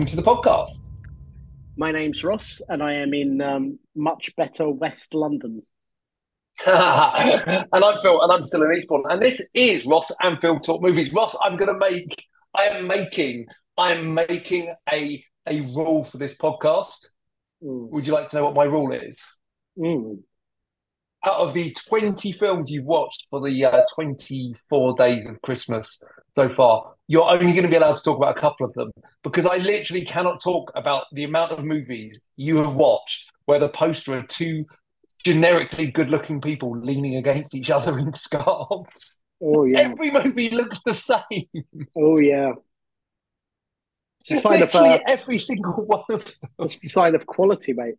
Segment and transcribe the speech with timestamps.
[0.00, 0.88] welcome to the podcast.
[1.76, 5.60] My name's Ross, and I am in um, much better West London.
[6.66, 9.02] and I'm Phil, and I'm still in Eastbourne.
[9.10, 11.12] And this is Ross and Phil Talk Movies.
[11.12, 13.44] Ross, I'm going to make, I am making,
[13.76, 17.08] I am making a a rule for this podcast.
[17.62, 17.90] Mm.
[17.90, 19.22] Would you like to know what my rule is?
[19.78, 20.22] Mm.
[21.26, 26.02] Out of the 20 films you've watched for the uh, 24 days of Christmas
[26.34, 28.92] so far, you're only going to be allowed to talk about a couple of them
[29.24, 33.68] because I literally cannot talk about the amount of movies you have watched where the
[33.68, 34.64] poster are two
[35.24, 39.18] generically good looking people leaning against each other in scarves.
[39.42, 41.48] Oh yeah, Every movie looks the same.
[41.98, 42.52] oh yeah.
[44.20, 46.34] It's a sign of uh, every single one of them.
[46.60, 47.96] it's a sign of quality, mate.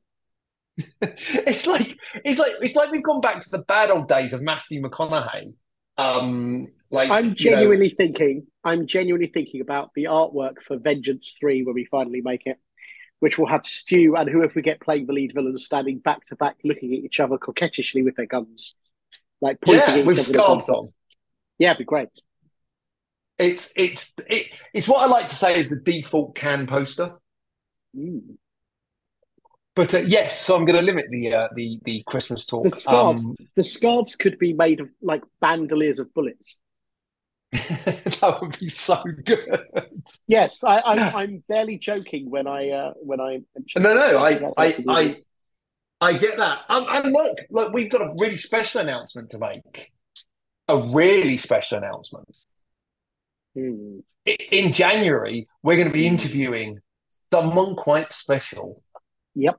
[1.02, 4.42] It's like it's like it's like we've gone back to the bad old days of
[4.42, 5.54] Matthew McConaughey.
[5.98, 8.48] Um, like I'm know, genuinely thinking.
[8.64, 12.58] I'm genuinely thinking about the artwork for Vengeance Three when we finally make it,
[13.20, 16.36] which will have Stu and whoever we get playing the lead villains standing back to
[16.36, 18.74] back, looking at each other coquettishly with their guns,
[19.40, 20.28] like pointing yeah, at each with other.
[20.28, 20.94] with scarves on.
[21.58, 22.10] Yeah, it'd be great.
[23.40, 27.16] It's it's it, it's what I like to say is the default can poster.
[27.96, 28.36] Mm.
[29.74, 32.66] But uh, yes, so I'm going to limit the uh, the the Christmas talk.
[32.66, 36.58] The scarves, Um, the scarves could be made of like bandoliers of bullets.
[37.52, 40.04] that would be so good.
[40.28, 43.42] Yes, I, I'm, I'm barely joking when I uh, when I
[43.76, 45.16] No, no, I, I, I,
[46.00, 46.60] I get that.
[46.70, 49.92] Um, and look, look, we've got a really special announcement to make.
[50.70, 52.30] A really special announcement.
[53.54, 54.00] Hmm.
[54.26, 56.80] In January, we're going to be interviewing
[57.34, 58.82] someone quite special.
[59.36, 59.58] Yep,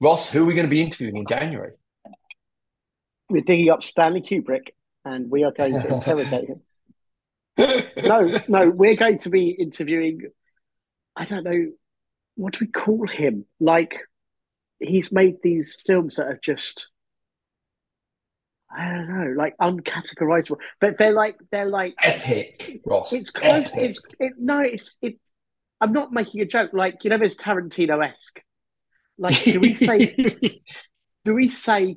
[0.00, 1.72] Ross, who are we going to be interviewing in January?
[3.28, 4.70] we're digging up Stanley Kubrick,
[5.08, 6.60] and we are going to interrogate him.
[8.04, 10.20] No, no, we're going to be interviewing.
[11.16, 11.72] I don't know
[12.36, 13.46] what do we call him.
[13.58, 13.96] Like
[14.78, 16.86] he's made these films that are just.
[18.70, 23.12] I don't know, like uncategorizable, but they're like they're like Epic, Ross.
[23.12, 23.72] it's close.
[23.72, 23.74] Epic.
[23.76, 25.32] It's it, no, it's it's.
[25.80, 26.70] I'm not making a joke.
[26.72, 28.40] Like you know, there's Tarantino esque.
[29.18, 30.14] Like do we say
[31.24, 31.96] do we say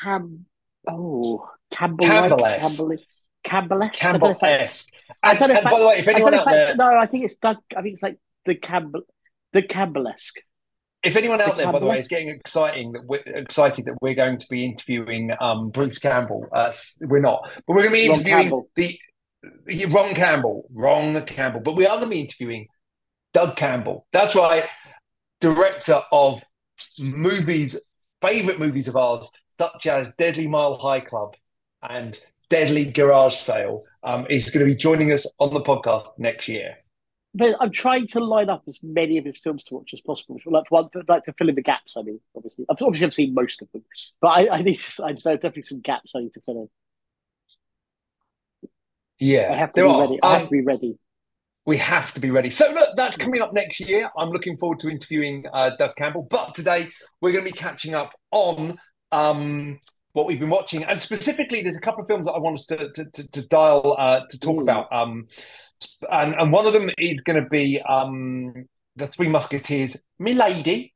[0.00, 0.46] Cam?
[0.88, 2.78] Oh, Campbell Campbell-esque.
[2.78, 2.96] Campbell
[3.44, 4.04] Campbell-esque.
[4.04, 4.88] I don't know if that's- Campbell-esque.
[5.22, 7.06] I And, don't know and if by the way, if anyone out there, no, I
[7.06, 7.58] think it's Doug.
[7.76, 9.02] I think it's like the Campbell,
[9.52, 10.38] the Campbell-esque.
[11.02, 13.96] if anyone out the there, by the way, is getting exciting that we're excited that
[14.00, 16.70] we're going to be interviewing um, Bruce Campbell, uh,
[17.02, 18.98] we're not, but we're going to be interviewing the
[19.66, 22.66] the- Ron Campbell, Ron Campbell, but we are going to be interviewing
[23.32, 24.06] Doug Campbell.
[24.12, 24.64] That's right,
[25.40, 26.42] director of
[26.98, 27.76] movies,
[28.20, 29.30] favorite movies of ours,
[29.60, 31.34] such as Deadly Mile High Club
[31.82, 33.84] and Deadly Garage Sale.
[34.02, 36.78] Um, is going to be joining us on the podcast next year.
[37.34, 40.40] But I'm trying to line up as many of his films to watch as possible.
[40.46, 41.98] Like, one, like to fill in the gaps.
[41.98, 43.84] I mean, obviously, I've, obviously, I've seen most of them,
[44.22, 44.78] but I, I need.
[44.78, 46.68] To, I, there are definitely some gaps I need to fill in.
[49.18, 50.00] Yeah, I have to be are.
[50.00, 50.18] ready.
[50.22, 50.98] I have Um, to be ready.
[51.66, 52.48] We have to be ready.
[52.48, 54.10] So look, that's coming up next year.
[54.16, 56.26] I'm looking forward to interviewing uh, Doug Campbell.
[56.30, 56.88] But today
[57.20, 58.78] we're going to be catching up on
[59.12, 59.78] um,
[60.12, 62.64] what we've been watching, and specifically, there's a couple of films that I want us
[62.66, 64.62] to to, to, to dial uh, to talk Ooh.
[64.62, 64.92] about.
[64.92, 65.28] Um,
[66.10, 68.66] and and one of them is going to be um,
[68.96, 70.94] the Three Musketeers, Milady.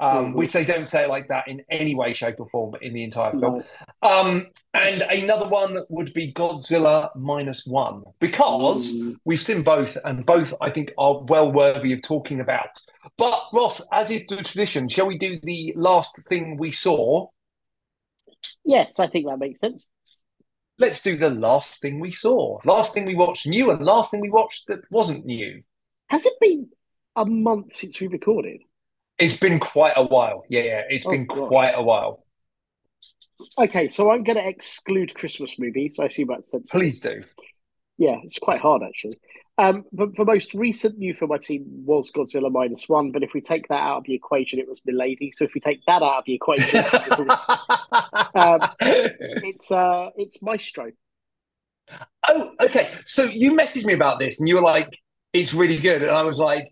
[0.00, 2.92] Um, which they don't say it like that in any way, shape, or form in
[2.92, 3.62] the entire film.
[4.02, 9.16] Um, and another one would be Godzilla minus one, because Mm.
[9.24, 12.70] We've seen both, and both I think are well worthy of talking about.
[13.16, 17.28] But Ross, as is the tradition, shall we do the last thing we saw?
[18.64, 19.84] Yes, I think that makes sense.
[20.78, 22.58] Let's do the last thing we saw.
[22.64, 25.62] Last thing we watched new, and last thing we watched that wasn't new.
[26.08, 26.68] Has it been
[27.16, 28.60] a month since we recorded?
[29.18, 30.44] It's been quite a while.
[30.48, 31.48] Yeah, yeah, it's Oh, been gosh.
[31.48, 32.24] quite a while.
[33.58, 35.96] Okay, so I'm going to exclude Christmas movies.
[36.00, 36.80] I assume that's sensible.
[36.80, 37.22] Please do.
[37.98, 39.18] Yeah, it's quite hard actually.
[39.62, 43.12] Um, but the most recent new film I'd seen was Godzilla minus one.
[43.12, 45.30] But if we take that out of the equation, it was Milady.
[45.30, 46.84] So if we take that out of the equation,
[48.34, 50.90] Um, it's uh, it's Maestro.
[52.28, 52.90] oh, okay.
[53.06, 54.88] So you messaged me about this, and you were like,
[55.32, 56.66] "It's really good," and I was like,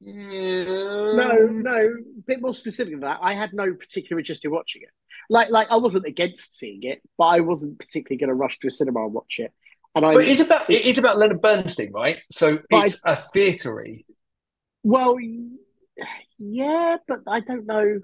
[0.00, 3.18] No, "No, no, a bit more specific than that.
[3.20, 4.90] I had no particular interest in watching it.
[5.28, 8.68] Like, like I wasn't against seeing it, but I wasn't particularly going to rush to
[8.68, 9.52] a cinema and watch it.
[9.94, 12.18] And I, But it's about it is about Leonard Bernstein, right?
[12.30, 14.04] So it's a theatery.
[14.82, 15.16] well,
[16.38, 18.00] yeah, but I don't know.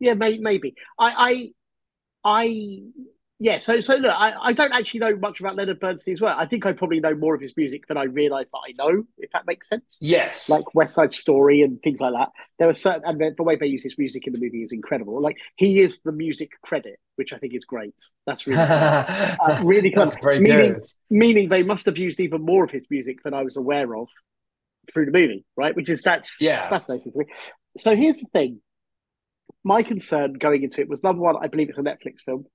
[0.00, 0.74] Yeah, may, maybe.
[0.98, 1.52] I,
[2.24, 2.82] I, I
[3.40, 6.34] yeah, so so look, I, I don't actually know much about Leonard Bernstein's work.
[6.36, 9.04] I think I probably know more of his music than I realise that I know,
[9.18, 9.98] if that makes sense.
[10.00, 10.48] Yes.
[10.48, 12.30] Like West Side Story and things like that.
[12.58, 14.72] There are certain, and the, the way they use his music in the movie is
[14.72, 15.20] incredible.
[15.22, 17.94] Like he is the music credit, which I think is great.
[18.26, 20.86] That's really, uh, really That's very meaning, good.
[21.08, 24.08] meaning they must have used even more of his music than I was aware of
[24.92, 25.76] through the movie, right?
[25.76, 26.68] Which is that's Yeah.
[26.68, 27.26] fascinating to me.
[27.78, 28.60] So here's the thing.
[29.64, 32.46] My concern going into it was number one, I believe it's a Netflix film,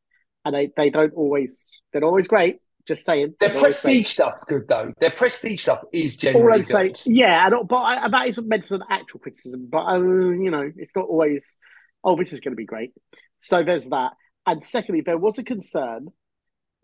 [0.45, 2.59] and they, they don't always they're always great.
[2.85, 3.93] Just saying, Their they're always great.
[3.93, 4.93] prestige stuff's good though.
[4.99, 6.99] Their prestige stuff is All I'm good.
[7.05, 9.67] yeah, and, but I, that isn't meant as an actual criticism.
[9.71, 11.55] But uh, you know, it's not always.
[12.03, 12.91] Oh, this is going to be great.
[13.37, 14.11] So there's that.
[14.45, 16.07] And secondly, there was a concern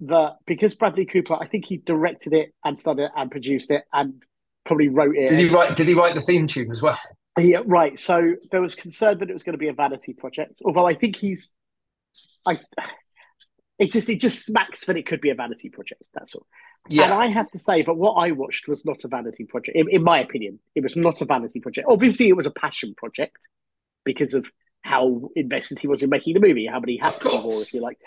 [0.01, 3.83] that because Bradley Cooper, I think he directed it and started it and produced it
[3.91, 4.23] and
[4.63, 5.29] probably wrote it.
[5.29, 5.75] Did he write?
[5.75, 6.97] Did he write the theme tune as well?
[7.37, 7.99] Yeah, right.
[7.99, 10.61] So there was concern that it was going to be a vanity project.
[10.63, 11.53] Although I think he's,
[12.45, 12.59] I,
[13.79, 16.03] it just it just smacks that it could be a vanity project.
[16.13, 16.45] That's all.
[16.85, 17.17] And Yeah.
[17.17, 19.75] I have to say, but what I watched was not a vanity project.
[19.77, 21.87] In, in my opinion, it was not a vanity project.
[21.89, 23.47] Obviously, it was a passion project
[24.05, 24.45] because of
[24.81, 27.81] how invested he was in making the movie, how many hats he wore, if you
[27.81, 27.97] like.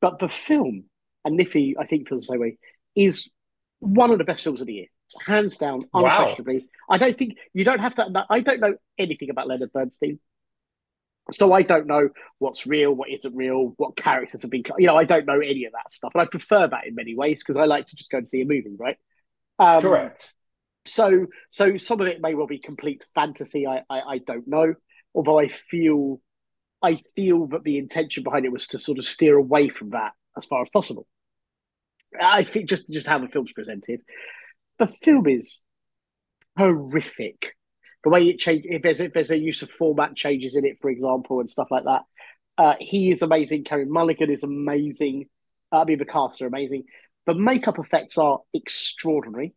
[0.00, 0.84] But the film,
[1.24, 2.58] and Niffy, I think feels the same way,
[2.94, 3.28] is
[3.78, 4.86] one of the best films of the year,
[5.24, 6.04] hands down, Wow.
[6.04, 6.66] unquestionably.
[6.90, 8.26] I don't think you don't have to.
[8.28, 10.18] I don't know anything about Leonard Bernstein.
[11.32, 12.08] So I don't know
[12.38, 14.62] what's real, what isn't real, what characters have been.
[14.78, 17.16] You know, I don't know any of that stuff, and I prefer that in many
[17.16, 18.96] ways because I like to just go and see a movie, right?
[19.58, 20.32] Um, Correct.
[20.84, 23.66] So, so some of it may well be complete fantasy.
[23.66, 24.74] I, I, I don't know.
[25.14, 26.20] Although I feel,
[26.80, 30.12] I feel that the intention behind it was to sort of steer away from that
[30.36, 31.06] as far as possible.
[32.20, 34.00] I think just just how the film's presented,
[34.78, 35.60] the film is
[36.56, 37.56] horrific.
[38.06, 40.78] The way it changes, if there's if there's a use of format changes in it,
[40.78, 42.02] for example, and stuff like that.
[42.56, 43.64] Uh, he is amazing.
[43.64, 45.26] Carey Mulligan is amazing.
[45.72, 46.84] Uh, I mean, the cast are amazing.
[47.26, 49.54] The makeup effects are extraordinary.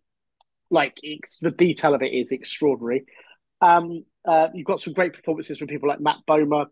[0.71, 0.97] Like
[1.41, 3.05] the detail of it is extraordinary.
[3.61, 6.65] Um, uh, you've got some great performances from people like Matt Bomer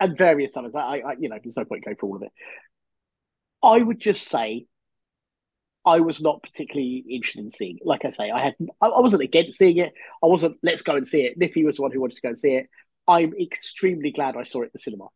[0.00, 0.74] and various others.
[0.74, 2.32] I, I, you know, there's no point going for all of it.
[3.62, 4.66] I would just say
[5.86, 7.86] I was not particularly interested in seeing it.
[7.86, 9.92] Like I say, I had I, I wasn't against seeing it.
[10.22, 11.38] I wasn't let's go and see it.
[11.38, 12.68] Niffy was the one who wanted to go and see it.
[13.06, 15.06] I'm extremely glad I saw it at the cinema.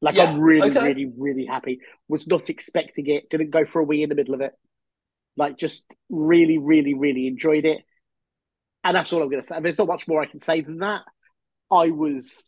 [0.00, 0.88] Like Yeah, I'm really, okay.
[0.88, 1.80] really, really happy.
[2.08, 3.30] Was not expecting it.
[3.30, 4.52] Didn't go for a wee in the middle of it.
[5.36, 7.82] Like just really, really, really enjoyed it.
[8.84, 9.58] And that's all I'm going to say.
[9.60, 11.02] There's not much more I can say than that.
[11.70, 12.44] I was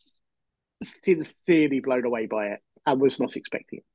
[1.03, 3.85] sincerely blown away by it and was not expecting it.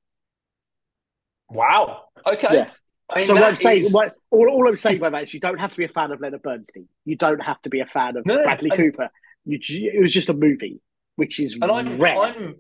[1.48, 2.06] Wow.
[2.26, 2.48] Okay.
[2.50, 2.68] Yeah.
[3.12, 5.34] I mean, So what I'm saying, is- what, all, all I'm saying by that is
[5.34, 6.88] you don't have to be a fan of Leonard Bernstein.
[7.04, 9.08] You don't have to be a fan of No, Bradley and- Cooper.
[9.44, 9.58] You,
[9.92, 10.80] it was just a movie,
[11.16, 12.16] which is and I'm rare.
[12.16, 12.54] I'm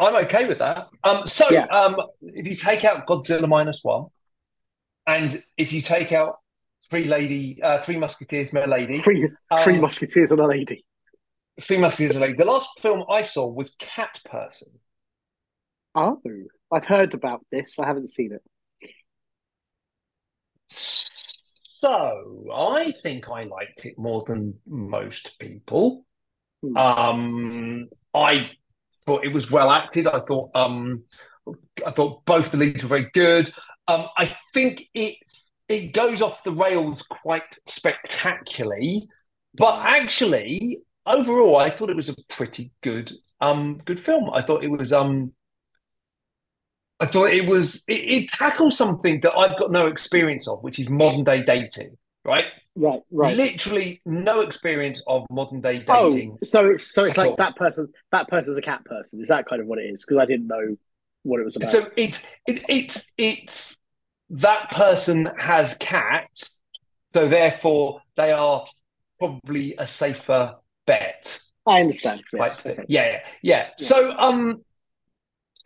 [0.00, 0.88] I'm okay with that.
[1.04, 1.66] Um, so Yeah.
[1.66, 4.06] um, if you take out Godzilla minus one,
[5.06, 6.36] and if you take out
[6.90, 10.84] Three Lady, uh, Three Musketeers, My Lady, Three, um, three musketeers and a lady.
[11.60, 12.34] Three Musketeers, My Lady.
[12.34, 14.68] The last film I saw was Cat Person.
[15.94, 16.20] Oh,
[16.72, 17.78] I've heard about this.
[17.78, 18.42] I haven't seen it.
[20.68, 26.06] So I think I liked it more than most people.
[26.62, 26.76] Hmm.
[26.76, 28.50] Um, I
[29.04, 30.06] thought it was well acted.
[30.06, 31.04] I thought um,
[31.86, 33.52] I thought both the leads were very good.
[33.86, 35.16] Um, I think it
[35.68, 39.02] it goes off the rails quite spectacularly,
[39.54, 44.30] but actually overall, I thought it was a pretty good um good film.
[44.30, 45.32] I thought it was um.
[47.00, 50.78] I thought it was it, it tackles something that I've got no experience of, which
[50.78, 52.46] is modern day dating, right?
[52.76, 53.36] Right, right.
[53.36, 55.94] Literally no experience of modern day dating.
[55.94, 56.38] Oh, dating.
[56.42, 57.36] so it's so it's like all.
[57.36, 57.88] that person.
[58.10, 59.20] That person's a cat person.
[59.20, 60.04] Is that kind of what it is?
[60.04, 60.76] Because I didn't know
[61.22, 61.70] what it was about.
[61.70, 63.78] So it's it, it's it's
[64.30, 66.60] that person has cats,
[67.12, 68.64] so therefore they are
[69.18, 71.40] probably a safer bet.
[71.66, 72.22] I understand.
[72.32, 72.58] Yes.
[72.66, 72.84] okay.
[72.88, 73.68] Yeah, yeah, yeah.
[73.76, 74.62] So um,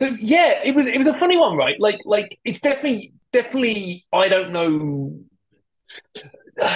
[0.01, 1.79] so yeah, it was it was a funny one, right?
[1.79, 5.19] Like like it's definitely definitely I don't know.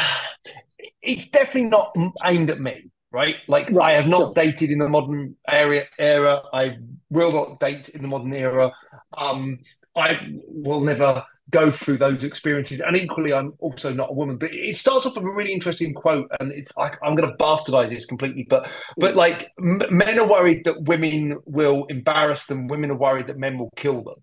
[1.02, 3.36] It's definitely not aimed at me, right?
[3.50, 6.42] Like I have not dated in the modern area era.
[6.54, 6.78] I
[7.10, 8.72] will not date in the modern era.
[9.18, 9.60] Um,
[9.98, 12.80] I will never go through those experiences.
[12.82, 14.38] And equally, I'm also not a woman.
[14.38, 17.36] But it starts off with a really interesting quote, and it's like I'm going to
[17.38, 22.68] bastardize this completely, but but like m- men are worried that women will embarrass them.
[22.68, 24.16] Women are worried that men will kill them.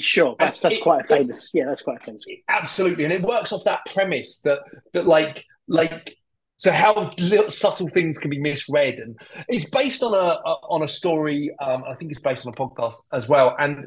[0.00, 1.50] Sure, that's that's It- quite a famous.
[1.54, 2.24] Yeah, that's quite a famous.
[2.48, 4.58] Absolutely, and it works off that premise that
[4.94, 6.16] that like like
[6.56, 9.16] so how little subtle things can be misread, and
[9.48, 11.50] it's based on a, a on a story.
[11.60, 13.86] Um, I think it's based on a podcast as well, and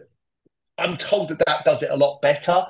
[0.80, 2.66] I'm told that that does it a lot better.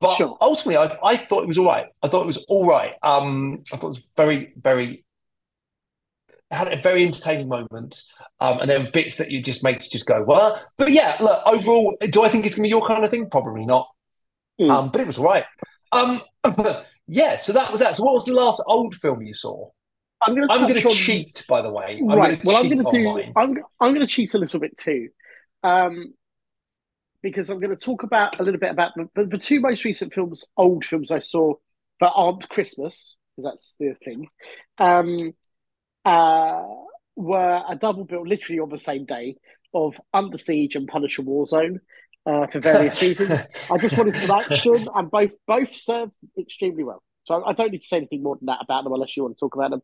[0.00, 0.36] But Sure.
[0.40, 1.86] ultimately, I, I thought it was all right.
[2.02, 2.94] I thought it was all right.
[3.02, 5.04] Um, I thought it was very, very
[6.50, 8.02] it had a very entertaining moment.
[8.40, 10.60] Um, and then bits that you just make you just go, well.
[10.76, 13.28] But yeah, look, overall, do I think it's gonna be your kind of thing?
[13.30, 13.88] Probably not.
[14.60, 14.70] Mm.
[14.70, 15.44] Um, but it was all right.
[15.92, 16.22] Um,
[17.06, 17.96] yeah, so that was that.
[17.96, 19.68] So what was the last old film you saw?
[20.22, 21.98] I'm going to I'm gonna on cheat, by the way.
[22.00, 22.32] I'm right.
[22.32, 23.32] gonna Well, I'm going to do.
[23.36, 25.08] I'm I'm going to cheat a little bit too,
[25.62, 26.12] um,
[27.22, 29.84] because I'm going to talk about a little bit about the, the, the two most
[29.84, 31.54] recent films, old films I saw
[32.00, 34.26] that aren't Christmas, because that's the thing.
[34.78, 35.32] Um,
[36.04, 36.62] uh,
[37.16, 39.36] were a double bill, literally on the same day,
[39.74, 41.78] of Under Siege and Punisher Warzone.
[42.26, 47.02] Uh, for various reasons, I just wanted some action, and both both served extremely well.
[47.24, 49.36] So I don't need to say anything more than that about them, unless you want
[49.36, 49.82] to talk about them.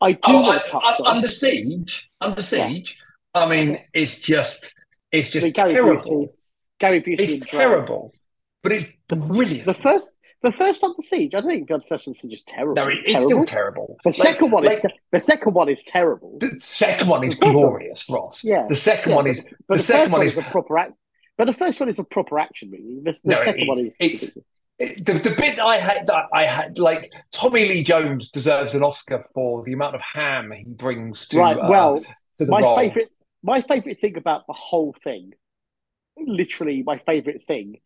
[0.00, 1.16] I do Oh, want I- to touch I- on.
[1.16, 2.98] Under Siege, Under Siege.
[3.34, 4.74] I mean, it's just,
[5.12, 6.32] it's just terrible.
[6.80, 8.12] Gary Busey It's terrible,
[8.62, 11.34] but it's The first, the first Under Siege.
[11.34, 12.74] I don't think the first Under Siege is terrible.
[12.74, 13.46] No, it, It's it's still terrible.
[13.46, 13.96] terrible.
[14.04, 16.38] The Like- second one is the second one is terrible.
[16.38, 18.44] the second one is The first one- glorious, Ross.
[18.44, 20.50] Yeah, The second yeah, one is But the the, second one one is is a
[20.50, 20.92] proper act.
[21.38, 23.00] But the first one is a proper action movie.
[23.02, 23.96] The, the No, second it- one is.
[24.00, 24.38] it's-
[24.78, 28.74] it- the the bit that I had that I had like Tommy Lee Jones deserves
[28.74, 31.56] an Oscar for the amount of ham he brings to right.
[31.56, 32.00] uh, Well,
[32.36, 32.76] to the my role.
[32.76, 33.08] favorite,
[33.42, 35.32] my favorite thing about the whole thing,
[36.18, 37.78] literally, my favorite thing,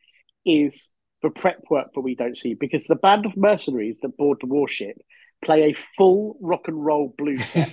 [0.44, 0.88] is
[1.22, 4.46] the prep work that we don't see because the band of mercenaries that board the
[4.46, 4.96] warship
[5.42, 7.70] play a full rock and roll blues set.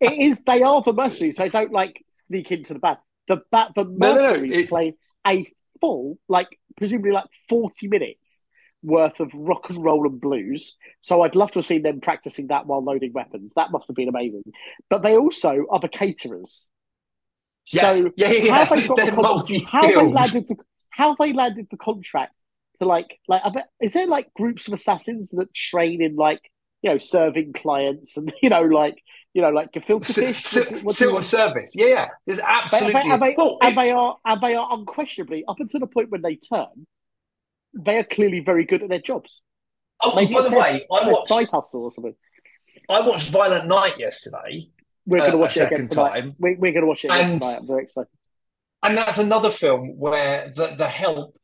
[0.00, 1.36] it is they are the mercenaries.
[1.36, 2.98] They don't like sneak into the band.
[3.28, 4.94] The ba- the no, no, mercenaries it- play
[5.26, 5.46] a
[5.80, 8.46] full, like presumably like forty minutes
[8.82, 10.76] worth of rock and roll and blues.
[11.00, 13.54] So I'd love to have seen them practicing that while loading weapons.
[13.54, 14.42] That must have been amazing.
[14.88, 16.68] But they also are the caterers.
[17.72, 20.56] Yeah, So yeah, yeah, how they got They're the con- how they landed the
[20.90, 22.34] how they landed the contract
[22.78, 26.40] to like like I bet, is there like groups of assassins that train in like
[26.82, 29.02] you know serving clients and you know like
[29.34, 30.44] you know like gefilte fish?
[30.44, 32.08] si- What do- what do you Civil service, yeah, yeah.
[32.26, 33.00] There's absolutely.
[33.00, 36.22] and, they, and it- they are and they are unquestionably up until the point when
[36.22, 36.86] they turn
[37.74, 39.42] they are clearly very good at their jobs.
[40.02, 42.14] Oh, maybe by the way, I watched side hustle or something.
[42.88, 44.68] I watched Violent Night yesterday,
[45.08, 46.36] we're going to watch it again tonight time.
[46.38, 48.08] we, we're going to watch it again And- tonight I'm very excited
[48.82, 51.36] and that's another film where the the help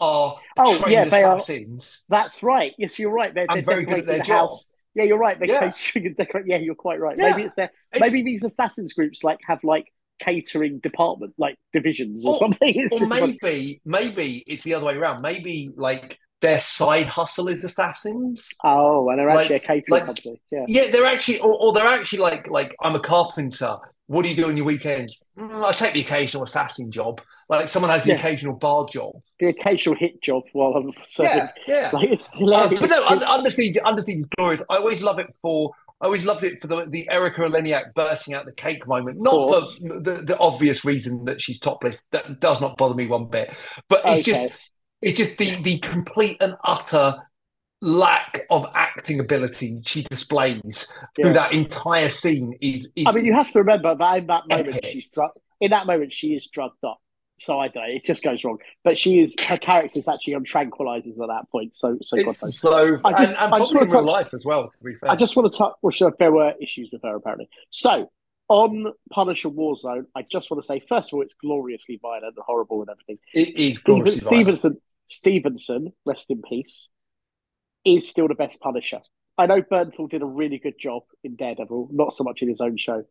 [0.00, 2.04] are Oh, trained yeah, they are- assassins.
[2.08, 2.72] That's right.
[2.78, 3.34] Yes, you're right.
[3.34, 4.50] They're, they're very good decorating at their the job.
[4.50, 4.68] house.
[4.94, 5.38] Yeah, you're right.
[5.38, 5.70] They're Yeah.
[5.72, 6.14] catering.
[6.46, 7.18] Yeah, you're quite right.
[7.18, 7.30] Yeah.
[7.30, 7.70] Maybe it's their.
[7.92, 12.72] It's- Maybe these assassins groups like have like catering department, like divisions or Or- something.
[12.76, 15.20] It's or maybe maybe it's the other way around.
[15.20, 18.48] Maybe like their side hustle is assassins.
[18.64, 20.40] Oh, and they're actually like- a catering like- company.
[20.50, 20.64] Yeah.
[20.68, 23.76] Yeah, they're actually, or, or they're actually like, like I'm a carpenter.
[24.06, 25.18] What do you do on your weekends?
[25.38, 27.20] Mm, I take the occasional assassin job.
[27.50, 28.16] Like someone has the Yeah.
[28.16, 29.16] occasional bar job.
[29.40, 31.36] The occasional hit job while I'm serving.
[31.36, 31.90] Yeah, yeah.
[31.92, 34.62] Like it's Uh, but no, Un- Under Siege, Under Siege is glorious.
[34.70, 35.70] I always love it for.
[36.00, 39.32] I always loved it for the the Erika Eleniak bursting out the cake moment, not
[39.32, 39.60] for
[40.00, 41.96] the, the obvious reason that she's topless.
[42.12, 43.50] That does not bother me one bit.
[43.88, 44.54] But it's just Okay.
[45.02, 47.14] It's just the the complete and utter
[47.80, 51.32] lack of acting ability she displays through Yeah.
[51.34, 54.76] that entire scene is is I mean, you have to remember that in that moment
[54.76, 54.86] Epic.
[54.86, 55.08] she's.
[55.60, 56.98] In that moment, she is drugged up.
[57.40, 57.84] So I don't.
[57.88, 58.58] know, It just goes wrong.
[58.82, 59.34] But she is.
[59.40, 61.74] Her character is actually on tranquilizers at that point.
[61.76, 62.58] So so God knows.
[62.58, 64.68] so I just- and, and I just wanna touch- life as well.
[64.70, 65.74] To be fair, I just want to touch.
[65.82, 67.48] Well, sure, there were issues with her apparently.
[67.70, 68.10] So
[68.48, 72.44] on Punisher Warzone, I just want to say first of all, it's gloriously violent and
[72.44, 73.18] horrible and everything.
[73.34, 74.58] it is Steven, gloriously violent.
[74.58, 76.88] Stevenson, Stevenson, rest in peace,
[77.84, 79.00] is still the best Punisher.
[79.36, 82.60] I know Bernthal did a really good job in Daredevil, not so much in his
[82.60, 83.04] own show,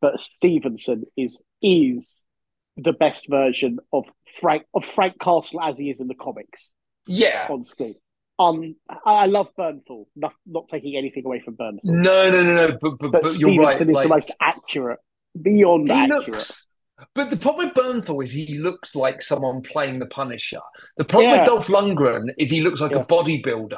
[0.00, 2.26] but Stevenson is is
[2.76, 6.72] the best version of Frank of Frank Castle as he is in the comics
[7.06, 7.96] Yeah, on screen.
[8.38, 11.80] Um, I love Bernthal, not not taking anything away from Bernthal.
[11.84, 12.78] no, no, no, no.
[12.80, 13.74] But but, but, but you're right.
[13.76, 14.98] Stevenson is like- the most accurate,
[15.40, 16.28] beyond he accurate.
[16.28, 16.61] looks.
[17.14, 20.60] But the problem with Bernthal is he looks like someone playing the Punisher.
[20.96, 21.40] The problem Yeah.
[21.40, 22.98] with Dolph Lundgren is he looks like Yeah.
[22.98, 23.70] a bodybuilder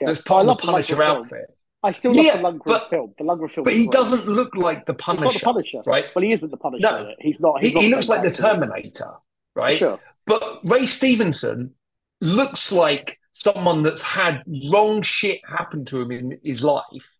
[0.00, 0.06] Yeah.
[0.06, 1.18] that's part of the the Punisher film.
[1.18, 1.46] outfit.
[1.84, 3.14] I still love Yeah, the Lundgren but- film.
[3.18, 3.92] The Lundgren film, But he great.
[3.92, 5.24] doesn't look like the Punisher.
[5.24, 6.04] He's not the Punisher, right?
[6.14, 6.82] Well, he isn't the Punisher.
[6.82, 7.14] No.
[7.18, 7.62] He's not.
[7.62, 8.30] He, not he looks like the.
[8.30, 9.12] Terminator,
[9.56, 9.76] right?
[9.76, 9.98] Sure.
[10.26, 11.74] But Ray Stevenson
[12.20, 17.11] looks like someone that's had wrong shit happen to him in his life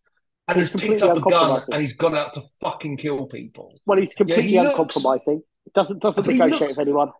[0.47, 3.79] and He's has picked up a gun and he's gone out to fucking kill people.
[3.85, 5.43] Well, he's completely he looks- uncompromising.
[5.73, 7.11] Doesn't doesn't negotiate looks- with anyone.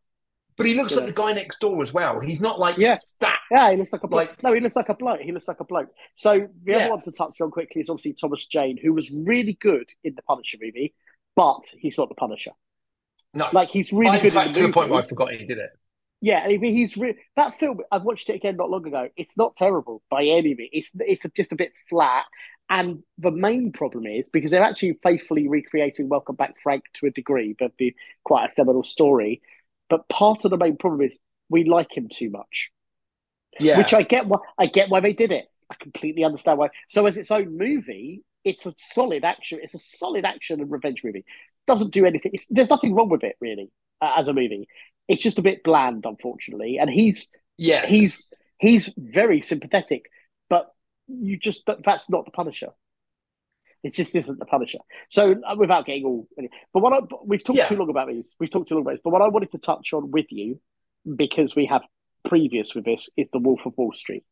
[0.56, 1.00] But he looks Yeah.
[1.00, 2.20] like the guy next door as well.
[2.20, 2.98] He's not like Yeah.
[3.00, 3.40] stacked.
[3.50, 4.30] Yeah, he looks like a bloke.
[4.30, 5.22] Like- no, he looks like a bloke.
[5.22, 5.90] He looks like a bloke.
[6.16, 6.78] So the Yeah.
[6.80, 10.14] other one to touch on quickly is obviously Thomas Jane, who was really good in
[10.14, 10.94] the Punisher movie,
[11.36, 12.52] but he's not the Punisher.
[13.34, 14.34] No, Like he's really in good.
[14.34, 15.72] fact, in to the point where I forgot he did it.
[16.22, 17.82] Yeah, and he's re- that film.
[17.92, 19.10] I've watched it again not long ago.
[19.18, 20.70] It's not terrible by any means.
[20.72, 22.26] It's it's just a bit flat.
[22.70, 27.12] And the main problem is because they're actually faithfully recreating Welcome Back Frank to a
[27.12, 29.42] degree, but the quite a seminal story.
[29.90, 32.72] But part of the main problem is we like him too much,
[33.60, 34.28] Yeah, which I get.
[34.28, 35.46] Why I get why they did it.
[35.70, 36.70] I completely understand why.
[36.90, 39.60] So as its own movie, it's a solid action.
[39.62, 41.26] It's a solid action and revenge movie.
[41.68, 42.32] Doesn't do anything.
[42.34, 44.68] It's, there's nothing wrong with it really uh, as a movie.
[45.08, 46.78] It's just a bit bland, unfortunately.
[46.80, 48.28] And he's yeah, he's
[48.60, 50.06] he's very sympathetic,
[50.50, 50.68] but
[51.22, 52.70] you just that's not the Punisher.
[53.84, 54.80] It just isn't the Punisher.
[55.10, 56.28] So uh, without getting all,
[56.74, 57.68] but what I, we've talked Yeah.
[57.68, 58.36] too long about these.
[58.40, 59.02] We've talked too long about this.
[59.04, 60.62] But what I wanted to touch on with you,
[61.16, 61.86] because we have
[62.24, 64.24] previous with this, is the Wolf of Wall Street.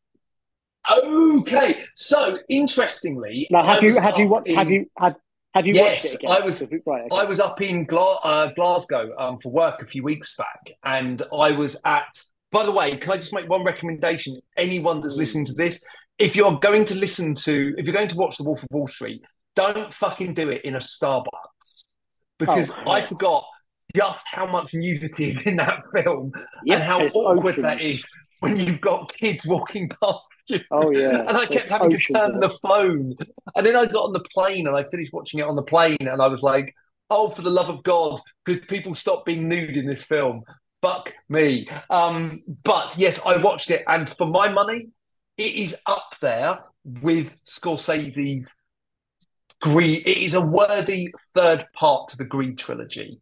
[0.90, 5.16] Okay, so interestingly, Now, have I you have you watched have you had
[5.54, 6.30] have you Yes, watched it again?
[6.30, 7.02] I was- right.
[7.04, 7.16] okay.
[7.16, 11.22] I was up in Gla- uh, Glasgow um, for work a few weeks back, and
[11.32, 12.20] I was at.
[12.50, 14.38] By the way, can I just make one recommendation?
[14.56, 15.18] Anyone that's Mm.
[15.18, 15.82] listening to this,
[16.22, 18.88] if you're going to listen to, if you're going to watch The Wolf of Wall
[18.88, 19.22] Street,
[19.56, 21.84] don't fucking do it in a Starbucks
[22.38, 23.44] because Oh, I forgot
[23.94, 26.32] just how much nudity is in that film
[26.64, 28.00] Yep, and how awkward that oceans.
[28.00, 28.10] is
[28.40, 30.60] when you've got kids walking past you.
[30.70, 33.14] Oh yeah, And I kept having to turn the phone.
[33.54, 35.96] And then I got on the plane and I finished watching it on the plane.
[36.00, 36.74] And I was like,
[37.10, 40.42] oh, for the love of God, could people stop being nude in this film?
[40.80, 41.68] Fuck me.
[41.90, 43.82] Um, but yes, I watched it.
[43.86, 44.90] And for my money,
[45.36, 48.52] it is up there with Scorsese's
[49.60, 50.06] Greed.
[50.06, 53.20] It is a worthy third part to the Greed trilogy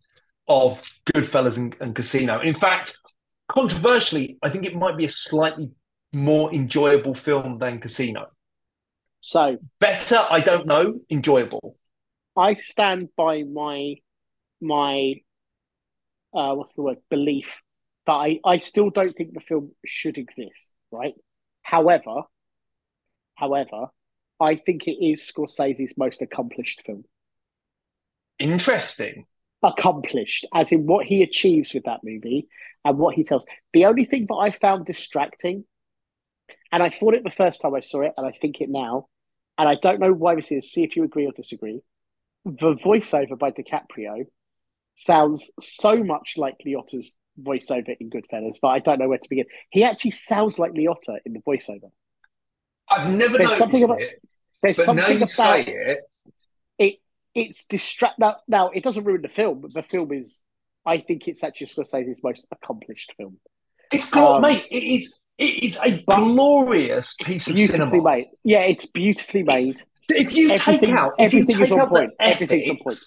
[0.48, 2.40] of Goodfellas and, and Casino.
[2.40, 2.96] In fact,
[3.48, 5.70] controversially, I think it might be a slightly
[6.12, 8.26] more enjoyable film than Casino.
[9.20, 11.00] So Better, I don't know.
[11.10, 11.76] Enjoyable.
[12.36, 13.96] I stand by my
[14.62, 15.14] my
[16.34, 17.56] uh what's the word belief
[18.06, 21.14] that I, I still don't think the film should exist, right?
[21.62, 22.22] However,
[23.34, 23.86] however,
[24.40, 27.04] I think it is Scorsese's most accomplished film.
[28.38, 29.26] Interesting.
[29.62, 32.48] Accomplished, as in what he achieves with that movie
[32.84, 33.44] and what he tells.
[33.74, 35.64] The only thing that I found distracting,
[36.72, 39.08] and I thought it the first time I saw it, and I think it now,
[39.58, 41.82] and I don't know why this is, see if you agree or disagree.
[42.46, 44.24] The voiceover by DiCaprio
[44.94, 49.46] sounds so much like Liotta's voiceover in Goodfellas, but I don't know where to begin.
[49.70, 51.90] He actually sounds like Liotta in the voiceover.
[52.88, 54.22] I've never There's noticed something about- it,
[54.62, 55.98] There's but now something you about say it,
[56.78, 56.94] it.
[57.34, 58.36] It's distract now.
[58.48, 60.42] Now it doesn't ruin the film, but the film is.
[60.84, 63.38] I think it's actually Scorsese's most accomplished film.
[63.92, 64.66] it's glor- Um, mate.
[64.70, 65.18] It is.
[65.38, 68.02] It is a glorious piece of Beautifully cinema.
[68.16, 68.26] made.
[68.44, 69.80] Yeah, it's beautifully made.
[70.10, 72.10] If you take out, everything take is on point.
[72.20, 72.98] Everything's on point.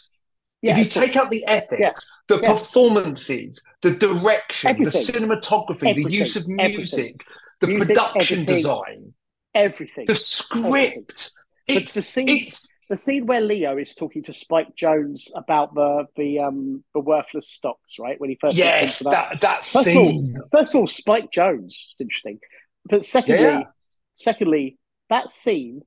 [0.64, 1.92] Yeah, if you take out the ethics, Yeah.
[2.30, 2.54] the Yeah.
[2.54, 5.04] performances, the direction, Everything.
[5.28, 6.78] the cinematography, the use of Everything.
[6.78, 7.26] music,
[7.60, 9.14] the Music, production design,
[9.54, 10.06] everything.
[10.08, 11.32] the script,
[11.68, 16.08] it's the scene, it's the scene where Leo is talking to Spike Jonze about the
[16.16, 18.20] the um the worthless stocks, right?
[18.22, 19.12] When he first yes, that.
[19.12, 20.38] that that First of all, scene.
[20.52, 22.40] First of all, Spike Jonze is interesting,
[22.86, 23.66] but secondly,
[24.14, 24.78] secondly,
[25.10, 25.82] that scene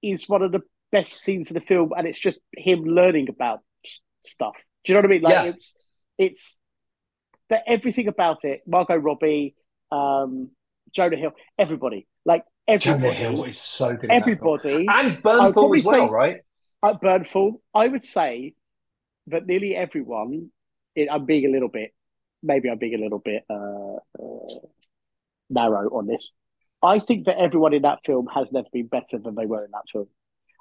[0.00, 0.62] is one of the
[0.98, 3.58] best scenes in the film, and it's just him learning about
[4.34, 4.56] stuff.
[4.84, 5.22] Do you know what I mean?
[5.28, 5.52] Like Yeah.
[5.52, 5.66] it's
[6.26, 6.42] it's
[7.50, 8.58] that everything about it.
[8.66, 9.54] Margot Robbie,
[9.90, 10.50] um,
[10.96, 12.78] Jonah Hill, everybody, like Jonah
[13.08, 14.04] everybody, Hill is so good.
[14.04, 14.58] in that film.
[14.60, 14.86] everybody.
[14.88, 16.36] and probably as well, say- right?
[16.88, 17.48] At Bernthal,
[17.82, 18.54] I would say
[19.32, 20.50] that nearly everyone.
[21.00, 21.90] It, I'm being a little bit,
[22.50, 24.58] maybe I'm being a little bit uh, uh,
[25.50, 26.32] narrow on this.
[26.82, 29.72] I think that everyone in that film has never been better than they were in
[29.72, 30.08] that film.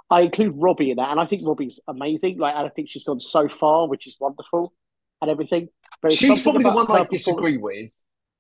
[0.10, 2.38] I include Robbie in that, and I think Robbie's amazing.
[2.38, 4.74] Like, and I think she's gone so far, which is wonderful,
[5.22, 5.70] and everything.
[6.02, 7.92] But She's probably the one I disagree with,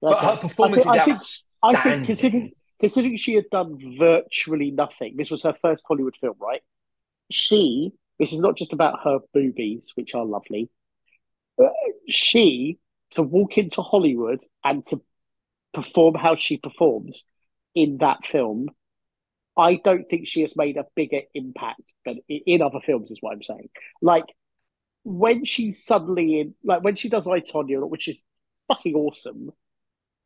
[0.01, 3.77] but her performance I think, is I think, I think considering considering she had done
[3.97, 6.61] virtually nothing, this was her first Hollywood film, right?
[7.31, 10.69] She, this is not just about her boobies, which are lovely.
[12.09, 12.77] She
[13.11, 15.01] to walk into Hollywood and to
[15.73, 17.25] perform how she performs
[17.75, 18.69] in that film,
[19.55, 23.11] I don't think she has made a bigger impact than in, other films.
[23.11, 23.69] Is what I'm saying.
[24.01, 24.25] Like
[25.03, 28.23] when she's suddenly in, like when she does I Tonya, which is
[28.67, 29.51] fucking awesome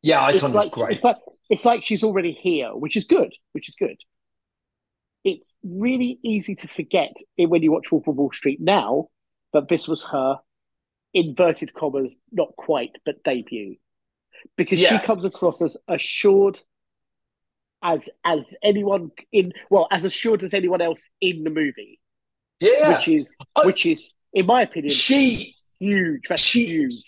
[0.02, 0.92] yeah, I it's like great.
[0.92, 1.16] it's like
[1.50, 3.96] it's like she's already here, which is good, which is good.
[5.24, 9.08] It's really easy to forget it when you watch Wolf of Wall Street now
[9.52, 10.38] that this was her
[11.12, 13.76] inverted commas, not quite, but debut,
[14.56, 15.00] because Yeah.
[15.00, 16.60] she comes across as assured
[17.82, 22.00] as as anyone in well as assured as anyone else in the movie,
[22.60, 26.22] yeah, which is I- which is in my opinion she huge.
[26.36, 27.04] She- huge.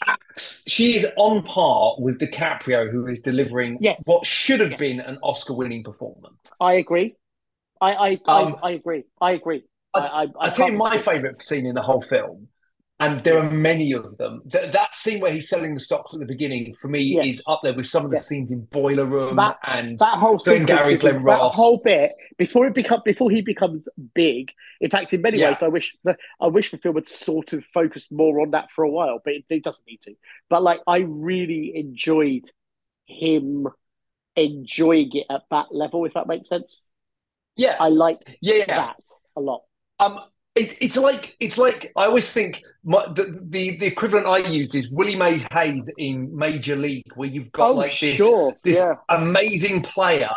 [0.68, 4.06] She is on par with DiCaprio, who is delivering Yes.
[4.06, 4.78] what should have Yes.
[4.78, 6.38] been an Oscar-winning performance.
[6.60, 7.16] I agree.
[7.80, 9.04] I I, Um, I, I agree.
[9.20, 9.64] I agree.
[9.92, 12.46] I, I, I I tell you my favourite scene in the whole film,
[13.00, 14.42] and there are many of them.
[14.52, 17.26] Th- that scene where he's selling the stocks at the beginning, for me, Yes.
[17.36, 18.28] is up there with some of the Yes.
[18.28, 21.56] scenes in Boiler Room That- and That whole Glenn sequence, Gary, Glenn that Ross.
[21.56, 24.52] whole bit before it become before he becomes big.
[24.82, 25.48] In fact, in many Yeah.
[25.48, 28.70] ways, I wish the I wish the film had sort of focused more on that
[28.70, 30.14] for a while, but it, it doesn't need to.
[30.48, 32.50] But like, I really enjoyed
[33.06, 33.66] him
[34.36, 36.04] enjoying it at that level.
[36.04, 36.82] If that makes sense,
[37.56, 38.66] yeah, I liked yeah, yeah.
[38.66, 39.00] that
[39.36, 39.62] a lot.
[39.98, 40.20] Um,
[40.56, 44.74] it, it's like it's like I always think my, the, the the equivalent I use
[44.74, 48.76] is Willie May Hayes in Major League, where you've got oh, like this sure, this
[48.78, 50.30] yeah, amazing player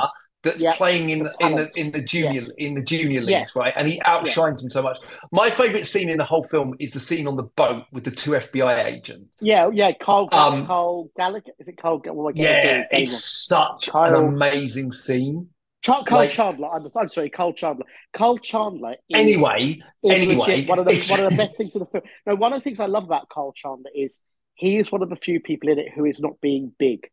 [0.44, 2.52] that's Yeah, playing in the the, in the in the junior Yes.
[2.58, 3.56] in the junior leagues, Yes.
[3.56, 3.74] right?
[3.78, 4.98] And he outshines them so much.
[5.32, 8.12] My favorite scene in the whole film is the scene on the boat with the
[8.12, 9.38] two FBI agents.
[9.42, 9.94] yeah, yeah.
[9.94, 11.54] Carl, Um, Carl Gallagher.
[11.60, 12.02] Is it Carl?
[12.06, 15.48] Well, Yeah, it's such Kyle- an amazing scene.
[15.84, 16.70] Char- Carl like- Chandler.
[16.70, 17.86] I'm, I'm sorry, Carl Chandler.
[18.14, 18.94] Carl Chandler.
[18.94, 18.98] Is,
[19.36, 22.04] Anyway, is anyway, one of the one of the best things in the film.
[22.26, 24.22] No, one of the things I love about Carl Chandler is
[24.56, 27.10] he is one of the few people in it who is not being big,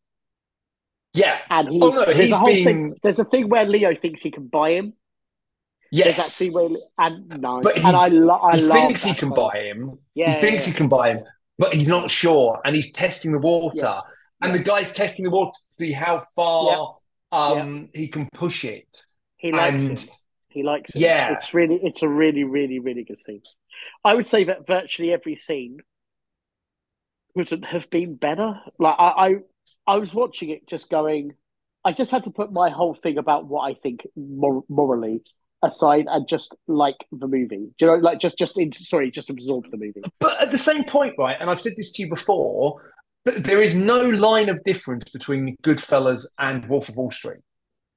[1.14, 1.80] yeah, and he.
[1.82, 2.96] Oh, no, there's he's a whole being- thing.
[3.02, 4.92] There's a thing where Leo thinks he can buy him.
[5.92, 6.34] There's that yes.
[6.34, 9.58] scene where and no, But he- and I, lo- I he thinks he can buy
[9.58, 9.98] him.
[10.14, 11.24] Yeah, he thinks yeah, he can buy him,
[11.58, 13.76] but he's not sure, and he's testing the water.
[13.82, 14.02] Yes.
[14.42, 16.94] And the guy's testing the water to see how far
[17.32, 17.38] Yeah.
[17.38, 19.02] um, he can push it.
[19.36, 20.10] He likes and- it.
[20.48, 21.00] He likes it.
[21.00, 21.32] Yeah.
[21.32, 23.42] It's really, it's a really, really, really good scene.
[24.04, 25.78] I would say that virtually every scene
[27.36, 28.60] couldn't have been better.
[28.78, 29.34] Like I, I,
[29.86, 31.34] I was watching it, just going.
[31.84, 35.22] I just had to put my whole thing about what I think mor- morally
[35.62, 37.68] aside and just like the movie.
[37.78, 40.02] Do you know, like just, just in, sorry, just absorb the movie.
[40.18, 42.92] But at the same point, right, and I've said this to you before,
[43.26, 47.40] th- there is no line of difference between Goodfellas and Wolf of Wall Street.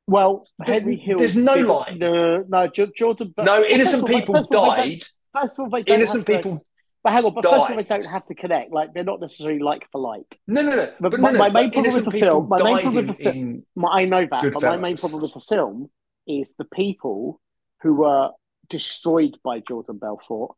[0.08, 1.18] Well, Henry Hill.
[1.20, 1.98] there's no line.
[2.00, 3.34] No, no, Jo- Jordan.
[3.36, 5.04] but- No, innocent people first of all, they don't- died.
[5.42, 6.66] First of all, they Innocent have to- people.
[7.04, 8.72] But hang on, but first of all, they don't have to connect.
[8.72, 10.40] Like they're not necessarily like for like.
[10.48, 10.90] No, no, no.
[11.02, 13.08] But But, my- no, my main but problem with the film- my main problem in,
[13.08, 15.90] with the film, I know that, but my main problem with the film
[16.28, 17.42] is the people
[17.82, 18.32] who were
[18.70, 20.56] destroyed by Jordan Belfort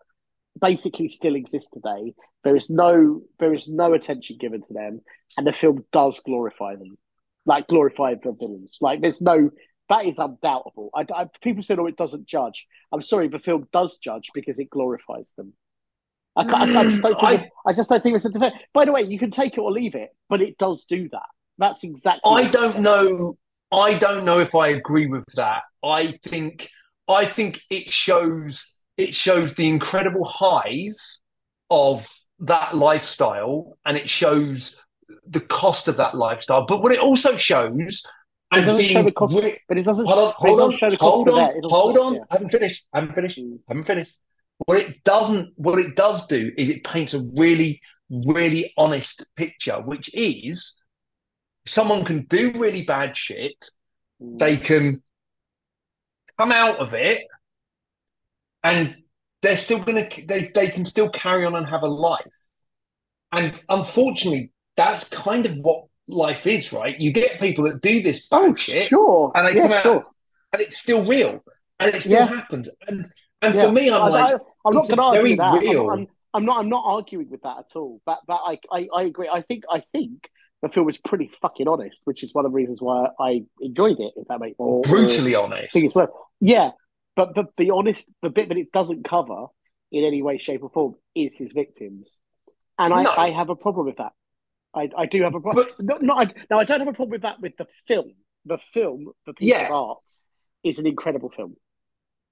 [0.59, 2.13] basically still exist today.
[2.43, 5.01] There is no there is no attention given to them,
[5.37, 6.97] and the film does glorify them,
[7.45, 8.77] like glorify the villains.
[8.81, 9.51] Like there's no
[9.89, 10.89] that is undoubtable.
[10.95, 14.57] I, I, people say, "Oh, it doesn't judge." I'm sorry, the film does judge because
[14.59, 15.53] it glorifies them.
[16.35, 17.11] I, I, I just don't.
[17.13, 18.55] Think I- it's- I, just don't think it's a defense.
[18.73, 21.27] By the way, you can take it or leave it, but it does do that.
[21.57, 22.21] That's exactly.
[22.43, 23.37] I don't know.
[23.71, 25.63] I don't know if I agree with that.
[25.83, 26.69] I think
[27.07, 31.19] I think it shows it shows the incredible highs
[31.69, 32.07] of
[32.39, 34.75] that lifestyle, and it shows
[35.27, 36.65] the cost of that lifestyle.
[36.65, 38.03] But what it also shows,
[38.53, 39.35] It doesn't being show the cost,
[39.67, 40.05] but it doesn't.
[40.05, 41.69] hold on, hold on, show the cost hold of on, that.
[41.69, 42.15] Hold on.
[42.15, 42.21] yeah.
[42.31, 42.85] I haven't finished.
[42.93, 43.39] I haven't finished.
[43.39, 43.55] Mm.
[43.55, 44.17] I haven't finished.
[44.65, 49.81] What it doesn't, what it does do is it paints a really, really honest picture,
[49.81, 50.81] which is
[51.65, 53.65] someone can do really bad shit.
[54.21, 54.39] Mm.
[54.39, 55.03] They can
[56.37, 57.23] come out of it,
[58.65, 58.95] and
[59.41, 60.09] they're still gonna.
[60.27, 62.35] They they can still carry on and have a life.
[63.31, 66.99] And unfortunately, that's kind of what life is, right?
[66.99, 69.31] You get people that do this Oh, shit, sure.
[69.35, 70.03] and they yeah, come out sure.
[70.53, 71.43] and it's still real,
[71.79, 72.35] and it still Yeah.
[72.35, 72.69] happens.
[72.87, 73.07] And
[73.41, 73.65] and Yeah.
[73.65, 74.25] for me, I'm I, like,
[74.65, 75.43] I, am not going to argue that.
[75.53, 76.59] I'm- I'm, I'm not.
[76.59, 78.01] I'm not arguing with that at all.
[78.05, 79.29] But but I, I I agree.
[79.31, 80.29] I think I think
[80.61, 83.99] the film was pretty fucking honest, which is one of the reasons why I enjoyed
[83.99, 84.13] it.
[84.15, 85.73] If that makes or, or brutally honest.
[85.73, 86.09] think it's worth.
[86.41, 86.71] Yeah,
[87.15, 89.47] but but the honest, the bit that it doesn't cover
[89.91, 92.19] in any way, shape, or form is his victims,
[92.77, 93.11] and I, No.
[93.11, 94.11] I have a problem with that.
[94.73, 95.67] I, I do have a problem.
[95.79, 98.11] Not, not, now, I don't have a problem with that with the film.
[98.45, 99.67] The film, the piece Yeah.
[99.67, 99.97] of art,
[100.63, 101.55] is an incredible film.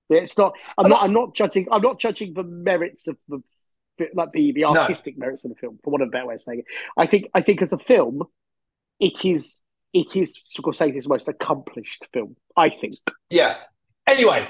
[0.10, 0.58] It's not.
[0.78, 1.02] I'm not.
[1.04, 1.67] I'm not judging.
[1.72, 3.41] I'm not judging the merits of the,
[4.13, 4.76] like the the No.
[4.78, 5.80] artistic merits of the film.
[5.84, 6.65] For want of a better way of saying it,
[6.98, 7.30] I think.
[7.34, 8.24] I think as a film,
[9.00, 9.62] it is.
[9.93, 12.36] It is Scorsese's most accomplished film.
[12.58, 12.98] I think.
[13.30, 13.56] Yeah.
[14.06, 14.50] Anyway,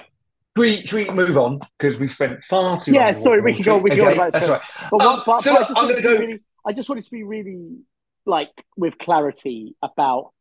[0.56, 3.02] we, should we move on because we've spent far too long.
[3.02, 4.34] Yeah, sorry, we can go- we can go Okay, about it.
[4.34, 4.62] That's right.
[4.92, 6.20] But, Um, what, but, so but I just I'm wanted going to to be go.
[6.28, 7.78] really, I just wanted to be really
[8.26, 10.32] like with clarity about.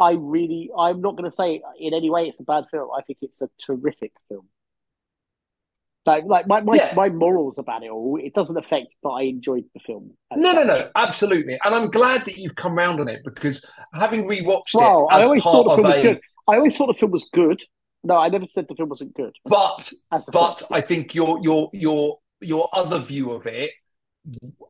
[0.00, 2.88] I really, I'm not going to say in any way it's a bad film.
[2.96, 4.48] I think it's a terrific film.
[6.04, 6.92] Like, like my my, Yeah.
[6.96, 10.10] my morals about it all, it doesn't affect, but I enjoyed the film.
[10.34, 11.56] No, no, no, absolutely.
[11.64, 15.22] And I'm glad that you've come round on it because having rewatched Well, it I
[15.22, 16.20] always thought the film was good.
[16.48, 17.62] I always thought the film was good.
[18.04, 19.34] No, I never said the film wasn't good.
[19.44, 19.90] but
[20.32, 20.68] but film.
[20.72, 23.70] I think your your your your other view of it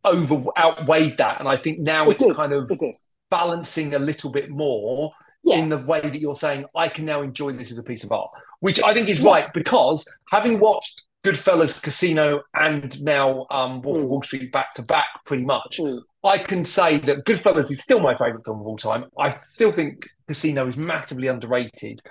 [0.05, 2.37] over outweighed that, and I think now It it's did.
[2.37, 2.97] kind of It
[3.31, 5.13] balancing a little bit more
[5.45, 5.57] Yeah.
[5.57, 8.13] in the way that you're saying I can now enjoy this as a piece of
[8.13, 9.31] art, which I think is Yeah.
[9.31, 14.09] right because having watched Goodfellas, Casino, and now um, Wolf of Mm.
[14.09, 16.01] Wall Street back to back, pretty much, Mm.
[16.25, 19.05] I can say that Goodfellas is still my favorite film of all time.
[19.19, 22.03] I still think Casino is massively underrated,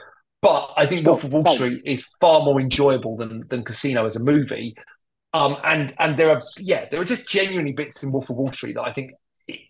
[0.42, 1.46] but I think Wolf of Wall.
[1.46, 4.76] Street is far more enjoyable than than Casino as a movie.
[5.34, 8.52] Um, and and there are yeah, there are just genuinely bits in Wolf of Wall
[8.52, 9.12] Street that I think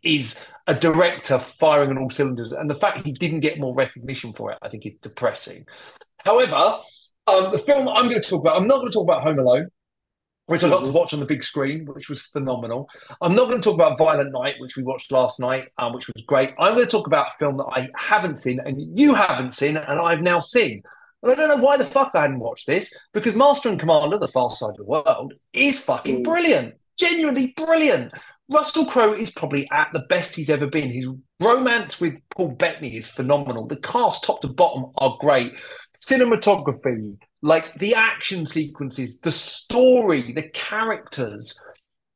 [0.03, 4.33] is a director firing on all cylinders, and the fact he didn't get more recognition
[4.33, 5.65] for it, I think, is depressing.
[6.23, 6.79] However,
[7.27, 9.39] um, the film I'm going to talk about, I'm not going to talk about Home
[9.39, 9.69] Alone,
[10.47, 12.89] which I got to watch on the big screen, which was phenomenal.
[13.21, 16.07] I'm not going to talk about Violent Night, which we watched last night, um, which
[16.07, 16.51] was great.
[16.59, 19.77] I'm going to talk about a film that I haven't seen and you haven't seen,
[19.77, 20.81] and I've now seen.
[21.23, 24.17] And I don't know why the fuck I hadn't watched this because Master and Commander,
[24.17, 26.23] The Far Side of the World, is fucking Mm.
[26.23, 26.75] brilliant.
[26.97, 28.11] Genuinely brilliant.
[28.49, 30.91] Russell Crowe is probably at the best he's ever been.
[30.91, 31.07] His
[31.39, 33.65] romance with Paul Bettany is phenomenal.
[33.65, 35.53] The cast, top to bottom, are great.
[36.01, 41.53] Cinematography, like the action sequences, the story, the characters.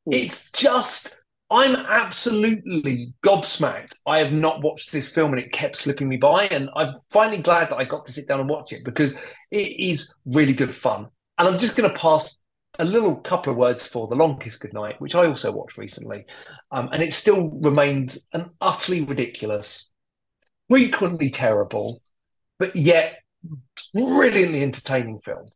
[0.08, 0.14] Mm.
[0.14, 1.12] It's just,
[1.50, 3.96] I'm absolutely gobsmacked.
[4.06, 6.46] I have not watched this film and it kept slipping me by.
[6.48, 9.14] And I'm finally glad that I got to sit down and watch it because
[9.50, 11.06] it is really good fun.
[11.38, 12.40] And I'm just going to pass
[12.78, 16.24] a little couple of words for The Long Kiss Goodnight, which I also watched recently.
[16.72, 19.92] Um, and it still remains an utterly ridiculous,
[20.68, 22.02] frequently terrible,
[22.58, 23.20] but yet
[23.92, 25.46] brilliantly entertaining film.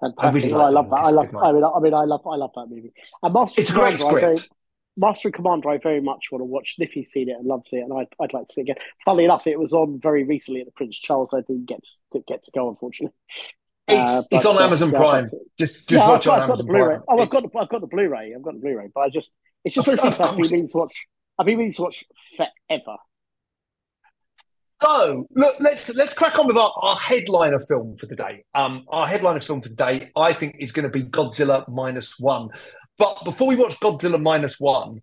[0.00, 0.24] Fantastic.
[0.24, 0.96] I really Well, I love that.
[0.96, 1.34] I love.
[1.36, 2.26] I mean, I mean, I love.
[2.26, 2.92] I love that movie.
[3.22, 4.36] And Master It's a great I very.
[4.96, 6.76] Master and Commander, I very much want to watch.
[6.78, 8.76] Niffy's seen it and loves it, and I'd, I'd like to see it again.
[9.04, 11.32] Funnily enough, it was on very recently at the Prince Charles.
[11.32, 11.80] I didn't get
[12.12, 13.14] to get to go, unfortunately.
[13.88, 15.24] It's, Uh, it's on uh, Amazon yeah, Prime.
[15.58, 16.96] Just just yeah, watch I've, on I've got the Amazon Blu-ray.
[16.96, 17.02] Prime.
[17.08, 18.34] Oh, I've got the I've got the Blu-ray.
[18.34, 19.32] I've got the Blu-ray, but I just
[19.64, 21.06] it's just Of- of something I've been meaning to watch.
[21.38, 22.04] I've been meaning to watch
[22.36, 22.96] forever.
[24.82, 28.44] So look, let's let's crack on with our, our headliner film for the day.
[28.54, 32.18] Um, our headliner film for the day, I think, is going to be Godzilla minus
[32.18, 32.48] one.
[32.98, 35.00] But before we watch Godzilla minus one,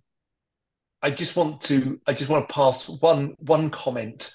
[1.02, 4.32] I just want to I just want to pass one one comment.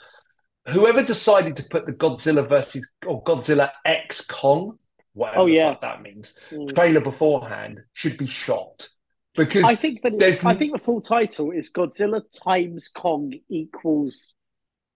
[0.68, 4.78] Whoever decided to put the Godzilla versus or Godzilla X Kong,
[5.12, 5.74] whatever Oh, yeah.
[5.81, 6.72] that means, Mm.
[6.72, 8.88] trailer beforehand should be shot
[9.35, 14.35] because I think that I think the full title is Godzilla times Kong equals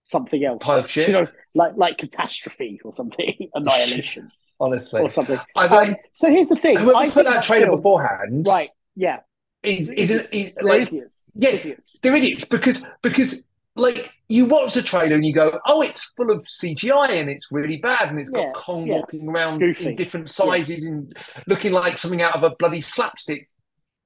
[0.06, 0.58] something else.
[0.62, 1.08] Pile of shit?
[1.08, 5.38] You know, like like catastrophe or something, annihilation honestly, or something.
[5.56, 6.78] I Um, so here's the thing.
[6.78, 8.70] I put that trailer film- beforehand, right?
[8.94, 9.18] Yeah,
[9.62, 11.30] is is, is, is like idiots.
[11.34, 11.98] yeah, idiots.
[12.02, 13.42] they're idiots because because
[13.74, 17.52] like you watch the trailer and you go, oh, it's full of CGI and it's
[17.52, 18.94] really bad and it's got Yeah, Kong yeah.
[18.94, 19.88] walking around Goofy.
[19.90, 21.14] in different sizes and
[21.46, 23.50] looking like something out of a bloody slapstick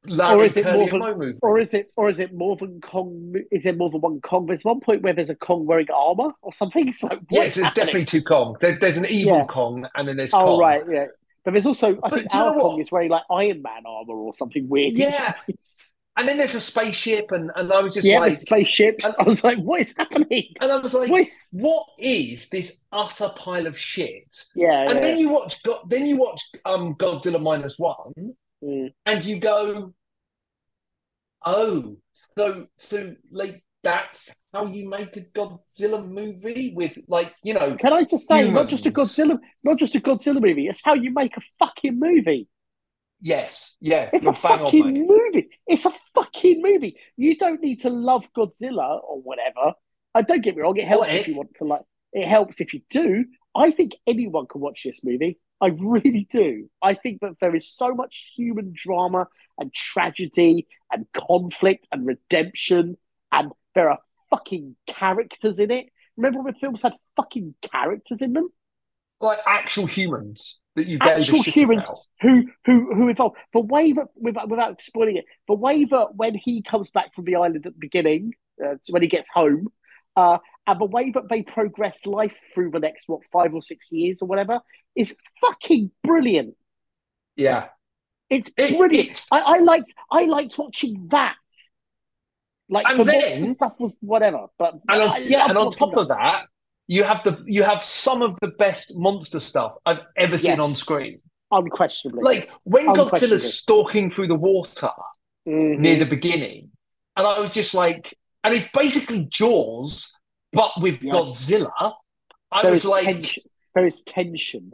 [0.06, 1.38] Larry Or is it Curly more and of Moe movie.
[1.42, 3.34] Or is it, or is it more than Kong?
[3.52, 4.46] Is it more than one Kong?
[4.46, 6.88] There's one point where there's a Kong wearing armor or something.
[6.88, 8.60] It's like, yes, there's definitely two Kongs.
[8.60, 9.44] There, there's an evil Yeah.
[9.46, 10.60] Kong and then there's Oh Kong.
[10.60, 11.06] right, yeah.
[11.44, 14.32] But there's also, I But think our Kong is wearing like Iron Man armor or
[14.34, 14.94] something weird.
[14.94, 15.34] Yeah.
[16.16, 19.04] And then there's a spaceship and, and I was just yeah, like, spaceships.
[19.06, 20.48] and- I was like, what is happening?
[20.60, 24.36] and I was like, What is- what is this utter pile of shit?
[24.54, 25.00] Yeah, And yeah.
[25.00, 28.92] then you watch, Go- then you watch um, Godzilla minus one, Mm.
[29.06, 29.94] and you go,
[31.44, 37.76] oh, so so like that's how you make a Godzilla movie with like you know
[37.76, 40.66] Can I just say, not just a Godzilla, not just a Godzilla movie.
[40.66, 42.48] It's how you make a fucking movie.
[43.22, 45.48] yes yeah It's a bang on, fucking movie.
[45.66, 46.96] It's a fucking movie.
[47.16, 49.72] You don't need to love Godzilla or whatever.
[50.14, 50.76] I don't get me wrong.
[50.76, 51.82] It helps if you want to like.
[52.12, 53.24] It helps if you do.
[53.54, 55.38] I think anyone can watch this movie.
[55.60, 56.70] I really do.
[56.82, 62.96] I think that there is so much human drama and tragedy and conflict and redemption,
[63.30, 63.98] and there are
[64.30, 65.86] fucking characters in it.
[66.16, 68.48] Remember when films had fucking characters in them?
[69.20, 71.98] like actual humans that you gave Actual humans about.
[72.20, 73.34] who who who evolve.
[73.52, 77.24] The way that without, without spoiling it, the way that when he comes back from
[77.24, 78.32] the island at the beginning,
[78.64, 79.68] uh, when he gets home,
[80.20, 83.80] uh, and the way that they progress life through the next what five or six
[83.98, 84.56] years or whatever
[85.02, 85.08] is
[85.40, 86.54] fucking brilliant.
[87.36, 87.62] Yeah,
[88.36, 89.08] It's It- brilliant.
[89.10, 91.36] it's- I, I liked I liked watching that.
[92.68, 95.96] Like And the then- stuff was whatever, but and on, I yeah, and on top
[95.96, 96.44] of that,
[96.86, 100.60] you have the you have some of the best monster stuff I've ever seen Yes.
[100.60, 101.18] on screen.
[101.52, 102.22] unquestionably.
[102.22, 103.38] Like when Unquestionably.
[103.38, 104.90] Godzilla's stalking through the water
[105.48, 105.78] Mhm.
[105.84, 106.70] near the beginning,
[107.16, 108.04] and I was just like,
[108.44, 110.12] and it's basically Jaws,
[110.52, 111.14] but with Yes.
[111.14, 111.94] Godzilla.
[112.52, 113.42] I There was like, tension.
[113.74, 114.72] There is tension.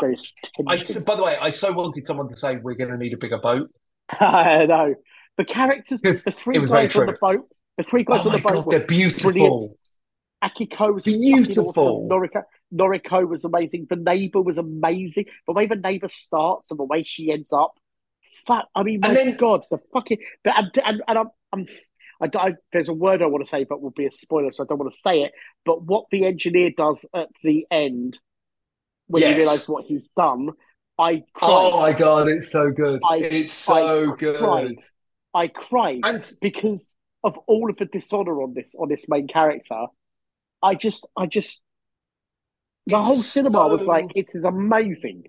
[0.00, 0.32] there's
[0.66, 1.04] I, tension.
[1.04, 3.38] by the way, I so wanted someone to say we're going to need a bigger
[3.38, 3.70] boat.
[4.20, 4.94] I know
[5.36, 8.30] the characters, the three it was very guys on the boat, the three guys Oh
[8.30, 9.32] on the boat god, they're beautiful.
[9.32, 9.72] brilliant.
[10.42, 12.06] Akiko was Beautiful.
[12.08, 13.86] Noriko, Noriko was amazing.
[13.88, 15.24] The neighbor was amazing.
[15.46, 17.72] The way the neighbor starts and the way she ends up.
[18.46, 20.18] Fuck, I mean, my And then- God, the fucking.
[20.44, 21.66] But and, and, and I'm, I'm
[22.24, 24.64] I, I, there's a word I want to say, but will be a spoiler, so
[24.64, 25.32] I don't want to say it.
[25.64, 28.18] But what the engineer does at the end,
[29.08, 29.38] when you Yes.
[29.38, 30.50] realise what he's done,
[30.98, 31.72] I cried.
[31.72, 33.02] Oh my god, it's so good.
[33.04, 34.38] I- it's so I good.
[34.38, 34.76] cried.
[35.34, 39.86] I cried And because of all of the dishonor on this on this main character.
[40.62, 41.60] I just, I just,
[42.86, 45.24] the It's whole cinema was like, it is amazing,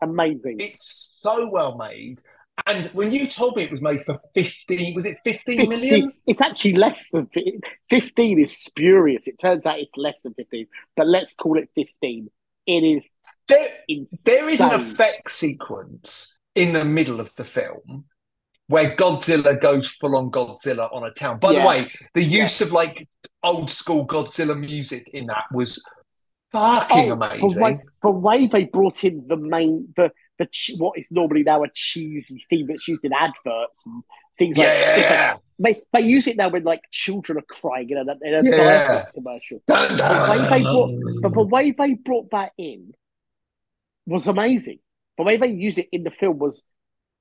[0.00, 0.56] amazing.
[0.58, 2.20] it's so well made.
[2.66, 6.12] And when you told me it was made for 50, was it 15 50 million?
[6.26, 8.40] It's actually less than fi- fifteen.
[8.40, 9.26] Is spurious.
[9.26, 12.28] It turns out it's less than fifteen, but let's call it fifteen.
[12.66, 13.08] It is
[13.48, 14.18] There, insane.
[14.24, 18.04] there is an effect sequence in the middle of the film
[18.68, 21.38] where Godzilla goes full on Godzilla on a town.
[21.40, 21.62] By Yeah.
[21.62, 22.60] the way, the use Yes.
[22.60, 23.08] of like
[23.42, 25.82] old school Godzilla music in that was
[26.52, 27.48] fucking Oh, amazing.
[27.48, 31.62] The way, the way they brought in the main, the the what is normally now
[31.62, 34.02] a cheesy theme that's used in adverts and
[34.38, 35.36] things yeah, like yeah, it's like- yeah.
[35.62, 39.04] They they use it now when like children are crying in a, in a Yeah.
[39.14, 39.62] commercial.
[39.66, 40.90] Dun, The way they brought,
[41.22, 42.92] but the way they brought that in
[44.06, 44.78] was amazing.
[45.18, 46.62] The way they use it in the film was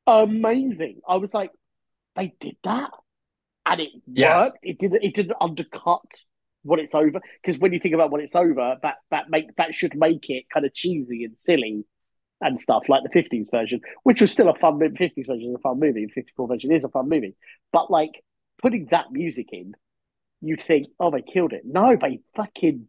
[0.07, 1.01] amazing.
[1.07, 1.51] I was like,
[2.15, 2.91] they did that,
[3.65, 4.37] and it Yeah.
[4.45, 4.59] worked.
[4.63, 5.03] It didn't.
[5.03, 6.09] It didn't undercut
[6.63, 7.19] what it's over.
[7.41, 10.45] Because when you think about what it's over, that that make that should make it
[10.53, 11.83] kind of cheesy and silly
[12.41, 14.95] and stuff like the fifties version, which was still a fun movie.
[14.95, 16.05] Fifties version is a fun movie.
[16.05, 17.35] The fifty four version is a fun movie.
[17.71, 18.23] But like
[18.61, 19.75] putting that music in,
[20.41, 21.63] you'd think, oh, they killed it.
[21.65, 22.87] No, they fucking.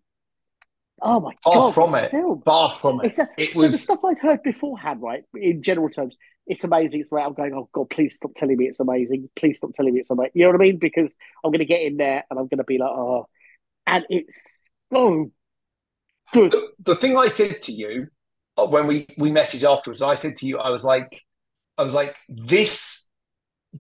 [1.03, 1.75] Oh my Far god!
[1.75, 2.11] from it.
[2.11, 2.43] Film.
[2.43, 3.19] Far from it.
[3.19, 5.25] A, It so the stuff I'd heard beforehand, right?
[5.35, 7.01] In general terms, it's amazing.
[7.01, 9.31] It's like I'm going, oh god, please stop telling me it's amazing.
[9.35, 10.33] Please stop telling me it's amazing.
[10.35, 10.77] You know what I mean?
[10.79, 13.27] Because I'm going to get in there and I'm going to be like, oh,
[13.87, 15.31] and it's so
[16.35, 16.53] good.
[16.53, 18.09] the, the thing I said to you
[18.57, 21.23] Oh, when we we messaged afterwards, I said to you, I was like,
[21.79, 23.09] I was like, this,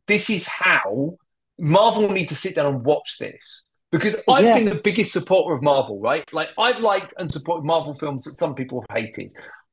[0.06, 1.16] this is how
[1.59, 4.54] Marvel need to sit down and watch this because I've Yeah.
[4.54, 6.24] been the biggest supporter of Marvel, right?
[6.33, 9.33] Like I've liked and supported Marvel films that some people have hated.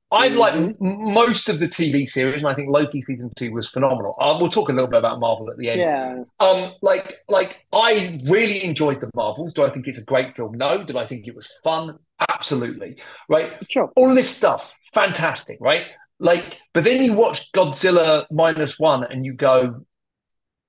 [0.10, 0.76] I've liked Mhm.
[0.82, 4.15] m- most of the TV series, and I think Loki season two was phenomenal.
[4.20, 5.82] Uh, we'll talk a little bit about Marvel at the end.
[5.82, 9.52] Yeah, Um, like, like I really enjoyed the Marvels.
[9.54, 10.58] Do I think it's a great film?
[10.58, 10.82] No.
[10.84, 12.00] Did I think it was fun?
[12.30, 12.98] Absolutely.
[13.28, 13.91] Right sure.
[13.98, 15.84] all this stuff, fantastic, right?
[16.20, 19.86] Like, but then you watch Godzilla minus one and you go,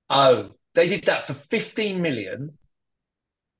[0.09, 2.57] oh, they did that for 15 million.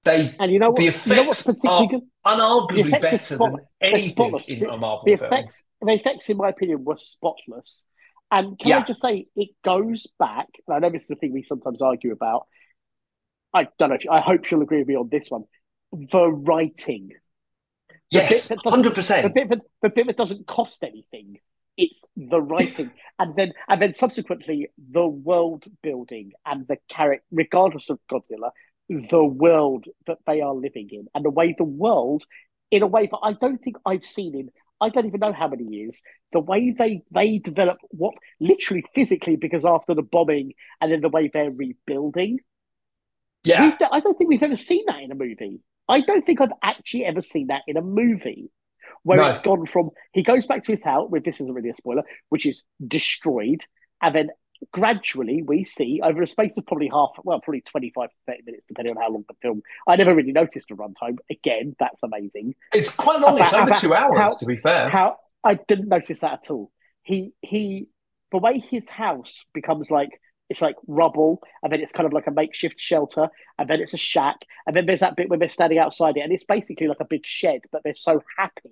[0.03, 0.77] They And you know what?
[0.77, 2.01] The you know what's effects particularly are good?
[2.25, 4.49] unarguably effects better spot- than anything spotless.
[4.49, 5.33] in a Marvel The film.
[5.33, 7.83] effects, the effects, in my opinion, were spotless.
[8.31, 10.47] And can I just say, it goes back.
[10.67, 12.45] And I know this is the thing we sometimes argue about.
[13.53, 13.95] I don't know.
[13.95, 15.45] If, I hope you'll agree with me on this one.
[15.91, 17.11] The writing,
[18.11, 19.33] Yes, bit that doesn't- hundred the percent.
[19.33, 21.39] bit that the bit that doesn't cost anything.
[21.77, 27.89] It's the writing, and then and then subsequently the world building and the character, regardless
[27.89, 28.51] of Godzilla,
[28.89, 32.25] the world that they are living in, and the way the world,
[32.71, 34.49] in a way that I don't think I've seen in
[34.81, 36.01] I don't even know how many years.
[36.31, 41.09] The way they they develop what literally physically because after the bombing and then the
[41.09, 42.39] way they're rebuilding.
[43.43, 45.61] Yeah, I don't think we've ever seen that in a movie.
[45.87, 48.51] I don't think I've actually ever seen that in a movie
[49.03, 49.27] where No.
[49.27, 52.03] it's gone from he goes back to his house, with this isn't really a spoiler,
[52.29, 53.63] which is destroyed,
[54.01, 54.29] and then
[54.71, 58.65] gradually we see over a space of probably half, well, probably 25 to 30 minutes,
[58.67, 59.61] depending on how long the film.
[59.87, 61.17] I never really noticed the runtime.
[61.29, 62.55] Again, that's amazing.
[62.73, 63.39] it's quite long.
[63.39, 64.89] It's over about two hours, how- to be fair.
[64.89, 66.71] How I didn't notice that at all.
[67.03, 67.87] He he
[68.31, 70.09] the way his house becomes like
[70.49, 73.93] it's like rubble, and then it's kind of like a makeshift shelter, and then it's
[73.93, 74.35] a shack,
[74.65, 77.05] and then there's that bit where they're standing outside it, and it's basically like a
[77.05, 78.71] big shed, but they're so happy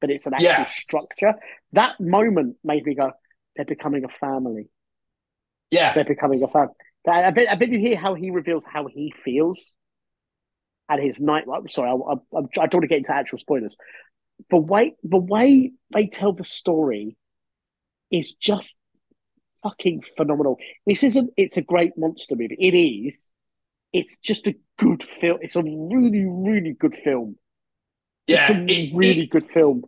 [0.00, 0.64] that it's an actual Yeah.
[0.64, 1.34] structure.
[1.72, 3.12] That moment made me go,
[3.56, 4.68] they're becoming a family.
[5.70, 6.74] Yeah, They're becoming a family.
[7.06, 9.72] I bet, I bet you hear how he reveals how he feels
[10.88, 11.44] and his night.
[11.52, 13.76] I'm sorry, I, I, I don't want to get into actual spoilers.
[14.50, 17.16] The way the way they tell the story
[18.10, 18.78] is just
[19.62, 20.58] fucking phenomenal.
[20.86, 21.30] This isn't.
[21.36, 22.56] It's a great monster movie.
[22.58, 23.26] It is.
[23.92, 25.38] It's just a good film.
[25.40, 27.36] It's a really, really good film.
[28.26, 28.40] yeah.
[28.42, 29.84] it's a it- really it- good film.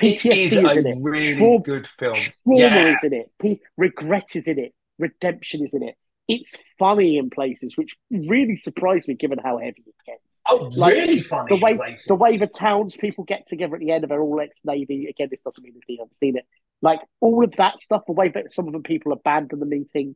[0.00, 0.98] PTSD is is, a in it.
[1.00, 2.14] really good film.
[2.14, 3.30] Trauma Yeah, is in it.
[3.40, 4.72] P- regret is in it.
[5.00, 5.94] Redemption is in it.
[6.28, 10.40] It's funny in places, which really surprised me given how heavy it gets.
[10.48, 11.48] Oh, Like, really funny.
[11.48, 12.06] the way places.
[12.06, 15.06] the way the townspeople get together at the end and they're all ex Navy.
[15.08, 16.04] Again, this doesn't mean anything.
[16.04, 16.46] I've seen it.
[16.82, 20.14] Like all of that stuff, the way that some of the people abandon the meeting,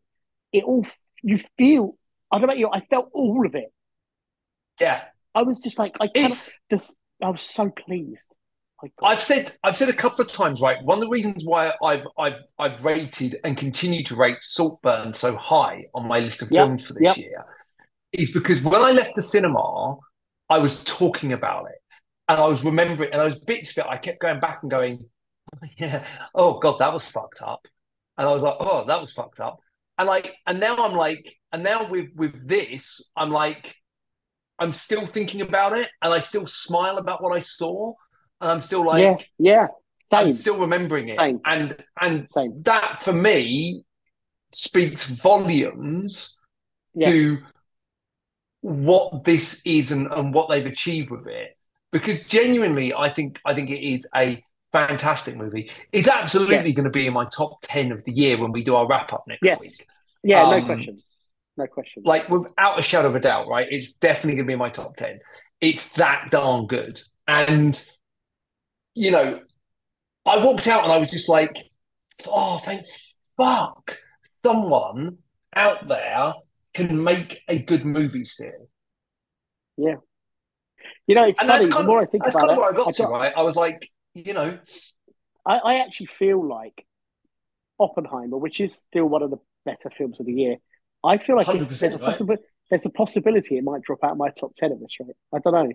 [0.52, 0.86] it all
[1.22, 1.96] you feel.
[2.30, 2.68] I don't know about you.
[2.72, 3.72] I felt all of it.
[4.80, 5.02] yeah.
[5.34, 6.48] I was just like, I cannot.
[6.70, 8.36] This, I was so pleased.
[9.02, 10.82] I've said I've said a couple of times, right?
[10.82, 15.36] One of the reasons why I've I've I've rated and continue to rate Saltburn so
[15.36, 17.16] high on my list of Yep, films for this yep.
[17.16, 17.44] year
[18.12, 19.96] is because when I left the cinema,
[20.48, 21.78] I was talking about it
[22.28, 25.04] and I was remembering and those bits of it I kept going back and going,
[25.54, 27.66] oh, yeah, oh god, that was fucked up.
[28.18, 29.58] And I was like, oh, that was fucked up.
[29.98, 33.74] And like, and now I'm like, and now with with this, I'm like,
[34.58, 37.94] I'm still thinking about it and I still smile about what I saw.
[38.44, 39.66] And I'm still like, yeah, yeah,
[40.12, 41.16] I'm still remembering it.
[41.16, 41.40] Same.
[41.46, 42.62] And and same.
[42.64, 43.84] that for me
[44.52, 46.38] speaks volumes
[46.94, 47.38] Yes, to
[48.60, 51.56] what this is and, and what they've achieved with it.
[51.90, 54.42] Because genuinely, I think I think it is a
[54.72, 55.70] fantastic movie.
[55.92, 56.74] It's absolutely Yes.
[56.74, 59.12] going to be in my top ten of the year when we do our wrap
[59.12, 59.60] up next Yes.
[59.60, 59.86] week.
[60.22, 61.02] yeah, no um, question,
[61.56, 62.02] no question.
[62.04, 63.66] Like without a shadow of a doubt, right?
[63.70, 65.20] It's definitely going to be in my top ten.
[65.62, 67.00] It's that darn good.
[67.26, 67.88] And
[68.94, 69.40] you know,
[70.26, 71.56] I walked out and I was just like,
[72.26, 72.86] oh, thank
[73.36, 73.98] fuck,
[74.42, 75.18] someone
[75.54, 76.34] out there
[76.72, 78.68] can make a good movie still.
[79.76, 79.96] Yeah.
[81.06, 81.70] You know, it's And that's funny.
[81.70, 83.02] The kind more I think That's about kind of it, where I got I to,
[83.02, 83.32] got- right?
[83.36, 84.58] I was like, you know,
[85.46, 86.86] I, I actually feel like
[87.78, 90.56] Oppenheimer, which is still one of the better films of the year,
[91.04, 92.00] I feel like there's a right?
[92.00, 95.16] possibility there's a possibility it might drop out of my top ten at this rate.
[95.34, 95.72] I don't know.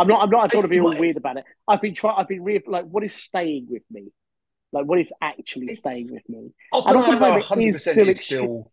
[0.00, 0.22] I'm not.
[0.22, 0.44] I'm not.
[0.44, 1.44] I don't want to be all weird about it.
[1.68, 2.16] I've been trying.
[2.18, 4.08] I've been re- like, what is staying with me?
[4.72, 6.52] Like, what is actually staying with me?
[6.72, 8.72] Oppenheimer is 100% is still still.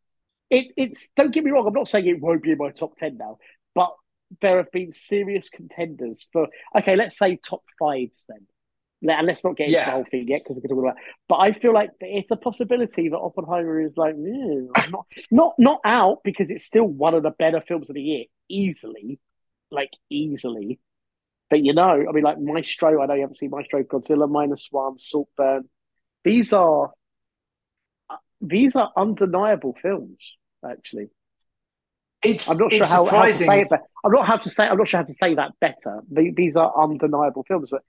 [0.50, 1.10] It, it's.
[1.18, 1.68] Don't get me wrong.
[1.68, 3.38] I'm not saying it won't be in my top ten now,
[3.76, 3.92] but
[4.42, 6.48] there have been serious contenders for.
[6.78, 8.48] Okay, let's say top fives then.
[9.16, 9.86] And let's not get into Yeah.
[9.86, 11.04] the whole thing yet because we're going to talk about.
[11.30, 15.82] But I feel like it's a possibility that Oppenheimer is like "Mm, not not not
[15.86, 19.20] out because it's still one of the better films of the year, easily,
[19.70, 20.80] like easily.
[21.50, 23.02] But you know, I mean, like Maestro.
[23.02, 25.70] I know you haven't seen Maestro, Godzilla minus one, Saltburn.
[26.24, 26.92] These are
[28.42, 30.18] these are undeniable films.
[30.68, 31.10] Actually,
[32.24, 34.50] It's, I'm not sure it's how, how to say it, but I'm not how to
[34.50, 34.68] say.
[34.68, 36.02] I'm not sure how to say that better.
[36.12, 37.70] These are undeniable films.
[37.70, 37.82] That,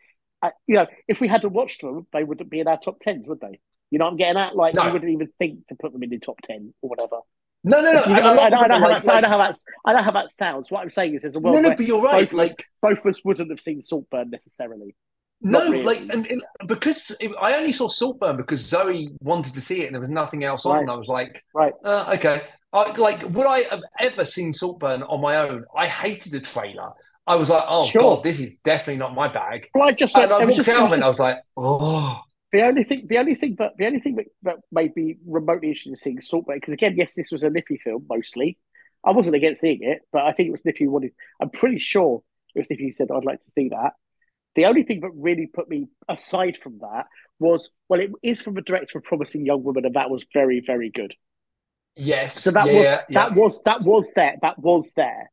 [0.42, 3.00] uh, you know, if we had to watch them, they wouldn't be in our top
[3.00, 3.58] tens, would they?
[3.90, 4.54] You know what I'm getting at?
[4.54, 4.86] Like, No.
[4.86, 7.20] you wouldn't even think to put them in the top ten or whatever.
[7.64, 8.02] No, no, no.
[8.04, 9.52] And know, I, know, I, know people how like- I know how.
[9.86, 10.70] I know how that sounds.
[10.70, 12.20] What I'm saying is, there's a world No, no, but you're right.
[12.28, 14.94] both, Like, both of us wouldn't have seen Saltburn necessarily.
[15.40, 15.82] no, really.
[15.84, 19.86] like, and, and because it, I only saw Saltburn because Zoe wanted to see it
[19.86, 20.82] and there was nothing else on, Right.
[20.82, 21.72] and I was like, Right.
[21.84, 22.42] uh, okay.
[22.72, 25.64] I, like, would I have ever seen Saltburn on my own?
[25.76, 26.92] I hated the trailer.
[27.26, 28.02] I was like, oh Sure.
[28.16, 29.68] god, this is definitely not my bag.
[29.74, 32.20] Well, I just And I walked just- out was and I was like, oh,
[32.52, 35.68] The only thing, the only thing, but the only thing that, that made me remotely
[35.68, 38.58] interested in seeing Saltburn, because again, yes, this was a Nippy film mostly.
[39.04, 41.12] I wasn't against seeing it, but I think it was Nippy who wanted.
[41.40, 42.22] I'm pretty sure
[42.54, 43.92] it was Nippy who said I'd like to see that.
[44.54, 47.06] The only thing that really put me aside from that
[47.38, 50.62] was, well, it is from a director of Promising Young Woman, and that was very,
[50.66, 51.14] very good.
[51.96, 52.42] yes.
[52.42, 54.36] So that yeah, was yeah, that was that was there.
[54.42, 55.30] That was there.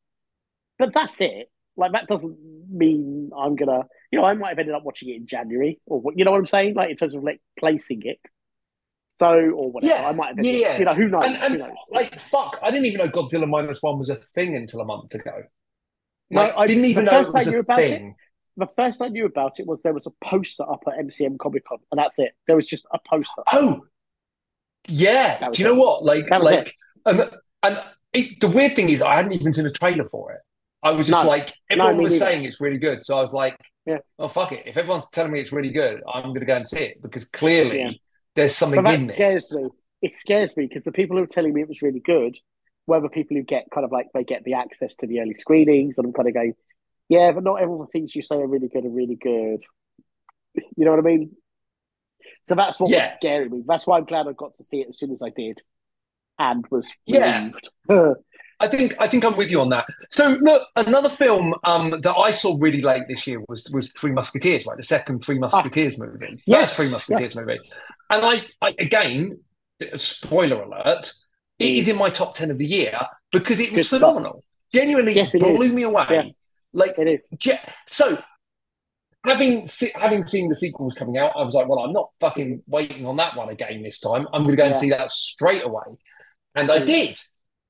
[0.78, 1.50] But that's it.
[1.78, 2.38] Like that doesn't
[2.70, 3.84] mean I'm gonna.
[4.12, 6.32] You know, I might have ended up watching it in January, or what- you know
[6.32, 8.20] what I'm saying, like in terms of like placing it.
[9.20, 10.38] So or whatever, Yeah, I might have.
[10.40, 10.78] Ended, yeah.
[10.78, 11.24] You know, who knows?
[11.26, 11.76] And, and who knows?
[11.90, 15.14] like, fuck, I didn't even know Godzilla minus one was a thing until a month
[15.14, 15.44] ago.
[16.30, 18.16] No, Like, I- didn't even know it was a about it- thing.
[18.58, 21.66] the first I knew about it was there was a poster up at MCM Comic
[21.66, 22.34] Con, and that's it.
[22.48, 23.44] There was just a poster.
[23.54, 23.86] Oh,
[24.88, 25.50] yeah.
[25.52, 26.04] Do you know what?
[26.04, 27.30] Like, like, and um,
[27.64, 30.42] and it, the weird thing is, I hadn't even seen a trailer for it.
[30.86, 31.30] I was just No.
[31.30, 32.26] like, everyone me was neither.
[32.26, 33.98] saying it's really good, so I was like, Yeah.
[34.20, 34.68] oh fuck it.
[34.68, 37.26] If everyone's telling me it's really good, I'm going to go and see it because
[37.26, 37.92] clearly Yeah.
[38.36, 39.52] there's something But that in scares this.
[39.52, 39.70] me.
[40.02, 42.38] It scares me because the people who are telling me it was really good,
[42.88, 45.34] were the people who get kind of like they get the access to the early
[45.34, 46.54] screenings, and I'm kind of going,
[47.10, 49.62] yeah, but not everyone thinks you say are really good are really good.
[50.78, 51.32] You know what I mean?
[52.44, 53.06] So that's what Yeah.
[53.06, 53.64] was scaring me.
[53.68, 55.62] That's why I'm glad I got to see it as soon as I did,
[56.40, 57.50] and was Yeah.
[58.60, 59.86] I think I think I'm with you on that.
[60.12, 64.12] So look, another film um, that I saw really late this year was was Three
[64.12, 64.78] Musketeers, right?
[64.78, 66.42] The second Three Musketeers movie.
[66.46, 67.60] Yes, First Three Musketeers movie.
[68.10, 69.40] And I, I again,
[69.96, 71.12] spoiler alert,
[71.60, 71.88] it Mm.
[71.90, 72.98] in my top ten of the year
[73.32, 74.00] because it was Good stuff.
[74.00, 74.44] phenomenal.
[74.74, 75.74] Genuinely Yes, it blew is.
[75.74, 76.06] me away.
[76.10, 76.24] Yeah.
[76.74, 77.28] Like it is.
[77.38, 78.22] ge- so
[79.26, 82.64] having se- having seen the sequels coming out, I was like, well, I'm not fucking
[82.68, 84.28] waiting on that one again this time.
[84.34, 85.84] I'm going to go and see that straight away,
[86.56, 86.86] and I Mm.
[86.86, 87.20] did.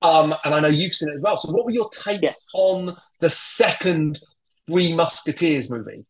[0.06, 1.38] Um, and I know you've seen it as well.
[1.38, 2.50] So, what were your takes Yes.
[2.54, 4.20] on the second
[4.68, 6.06] Three Musketeers movie?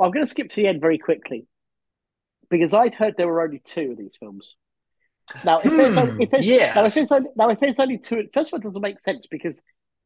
[0.00, 1.46] I'm going to skip to the end very quickly
[2.50, 4.54] because I'd heard there were only two of these films.
[5.44, 6.76] Now, if there's, Hmm, only, if there's yes.
[6.76, 9.60] now if there's only, now if there's only two, first one doesn't make sense because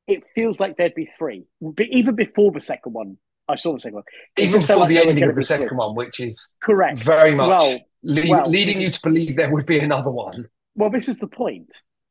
[0.06, 1.44] it feels like there'd be three.
[1.60, 3.18] But even before the second one,
[3.48, 4.04] I saw the second one.
[4.36, 5.76] It Even before like the ending of the second three.
[5.76, 7.00] one, which is Correct.
[7.00, 10.48] very much Well, lead, well, leading you to believe there would be another one.
[10.74, 11.68] Well, this is the point.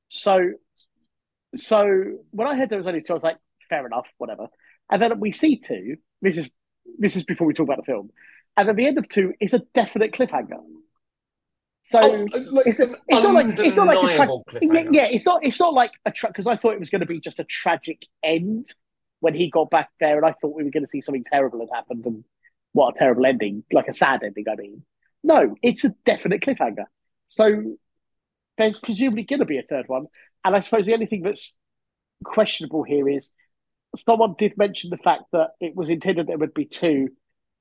[0.09, 0.51] So,
[1.55, 3.37] so when I heard there was only two, I was like,
[3.69, 4.47] fair enough, whatever.
[4.91, 5.97] And then we see two.
[6.21, 6.49] This is
[6.97, 8.09] this is before we talk about the film.
[8.57, 10.61] And at the end of two is a definite cliffhanger.
[11.81, 14.27] So Oh, uh, like it's, an it's not like it's not like a tra-
[14.61, 17.01] yeah, yeah, it's not it's not like a track because I thought it was going
[17.01, 18.67] to be just a tragic end
[19.21, 21.59] when he got back there, and I thought we were going to see something terrible
[21.59, 22.23] had happened, and
[22.73, 24.45] what a terrible ending, like a sad ending.
[24.51, 24.83] I mean,
[25.23, 26.85] no, it's a definite cliffhanger.
[27.25, 27.75] So
[28.57, 30.07] there's presumably going to be a third one,
[30.45, 31.55] and I suppose the only thing that's
[32.23, 33.31] questionable here is
[34.05, 37.09] someone did mention the fact that it was intended there would be two.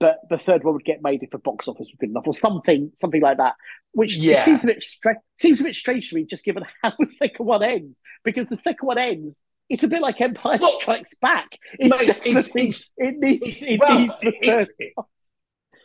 [0.01, 2.33] But the third one would get made if the box office was good enough, or
[2.33, 3.55] something, something like that.
[3.93, 4.45] Which Yeah.
[4.45, 7.47] seems a bit stra- seems a bit strange to me, just given how the second
[7.47, 8.01] one ends.
[8.23, 11.49] Because the second one ends, it's a bit like Empire Strikes Back.
[11.81, 14.67] It's it's- it's- it needs it Well, needs the third.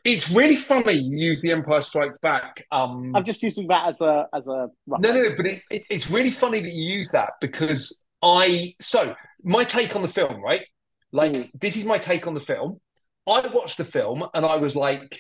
[0.04, 2.66] It's, really funny you use the Empire Strikes Back.
[2.72, 5.86] Um, I'm just using that as a as a rough No, no, but it, it,
[5.90, 8.76] it's really funny that you use that because I.
[8.82, 10.66] So, my take on the film, right?
[11.12, 11.50] Like, Mm.
[11.62, 12.80] this is my take on the film.
[13.28, 15.20] I watched the film and I was like,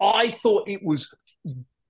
[0.00, 1.14] I thought it was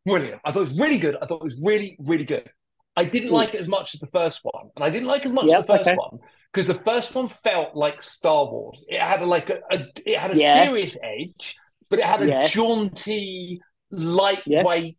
[0.06, 0.40] brilliant.
[0.44, 1.16] I thought it was really good.
[1.16, 2.50] I thought it was really, really good.
[2.96, 3.32] I didn't Mm.
[3.32, 5.60] like it as much as the first one, and I didn't like as much Yep,
[5.60, 5.96] as the first okay.
[5.96, 6.18] one
[6.52, 8.84] because the first one felt like Star Wars.
[8.88, 10.68] It had a, like a, a it had a Yes.
[10.70, 11.56] serious edge,
[11.88, 12.50] but it had a Yes.
[12.52, 13.60] jaunty,
[13.90, 14.96] lightweight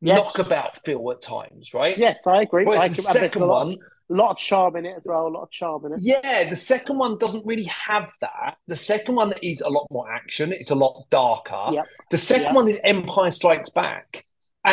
[0.00, 0.16] Yes.
[0.16, 1.98] knockabout feel at times, right?
[1.98, 2.64] Yes, I agree.
[2.64, 3.76] Whereas I the can, second a lot, one,
[4.10, 5.26] a lot of charm in it as well.
[5.26, 5.98] A lot of charm in it.
[6.02, 8.56] yeah, the second one doesn't really have that.
[8.68, 10.52] The second one is a lot more action.
[10.52, 11.70] It's a lot darker.
[11.72, 11.86] Yep.
[12.10, 12.54] The second Yep.
[12.54, 14.24] one is Empire Strikes Back.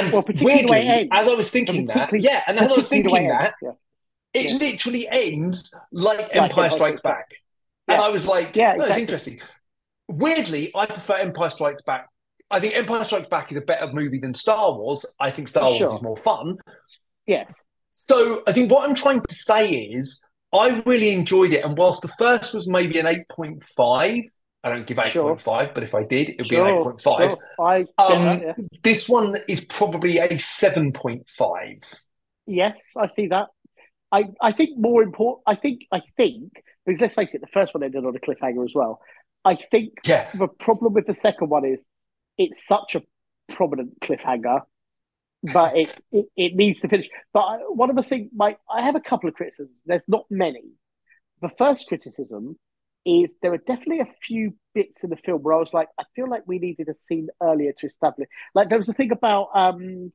[0.03, 2.75] And Well, particularly the way weirdly, as I was thinking that, yeah, and as I
[2.75, 3.71] was Particularly the way thinking that, yeah.
[4.33, 4.57] it Yeah.
[4.67, 7.29] literally ends like Empire Empire Strikes Back.
[7.29, 7.95] Back.
[7.97, 9.39] And I was like, Yeah, no, it's interesting.
[10.07, 12.07] Weirdly, I prefer Empire Strikes Back.
[12.51, 15.05] I think Empire Strikes Back is a better movie than Star Wars.
[15.19, 15.95] I think Star Wars Sure.
[15.95, 16.57] is more fun.
[17.25, 17.53] Yes.
[17.89, 20.23] So I think what I'm trying to say is
[20.53, 21.65] I really enjoyed it.
[21.65, 24.23] And whilst the first was maybe an 8.5,
[24.65, 27.29] I don't give 8.5, but if I did, it would be an 8.5.
[27.29, 27.37] Sure.
[27.59, 28.53] I Um, that, yeah.
[28.81, 32.01] This one is probably a 7.5.
[32.47, 33.49] Yes, I see that.
[34.11, 35.43] I, I think more important.
[35.45, 38.65] I think I think because let's face it, the first one ended on a cliffhanger
[38.65, 39.01] as well.
[39.43, 40.31] I think Yeah.
[40.33, 41.83] the problem with the second one is
[42.37, 43.03] it's such a
[43.53, 44.61] prominent cliffhanger,
[45.53, 47.07] but it it, it needs to finish.
[47.33, 49.79] But I, one of the things, my I have a couple of criticisms.
[49.85, 50.63] There's not many.
[51.41, 52.57] The first criticism
[53.05, 56.03] is there are definitely a few bits in the film where I was like, I
[56.15, 58.27] feel like we needed a scene earlier to establish.
[58.53, 60.09] Like there was a thing about um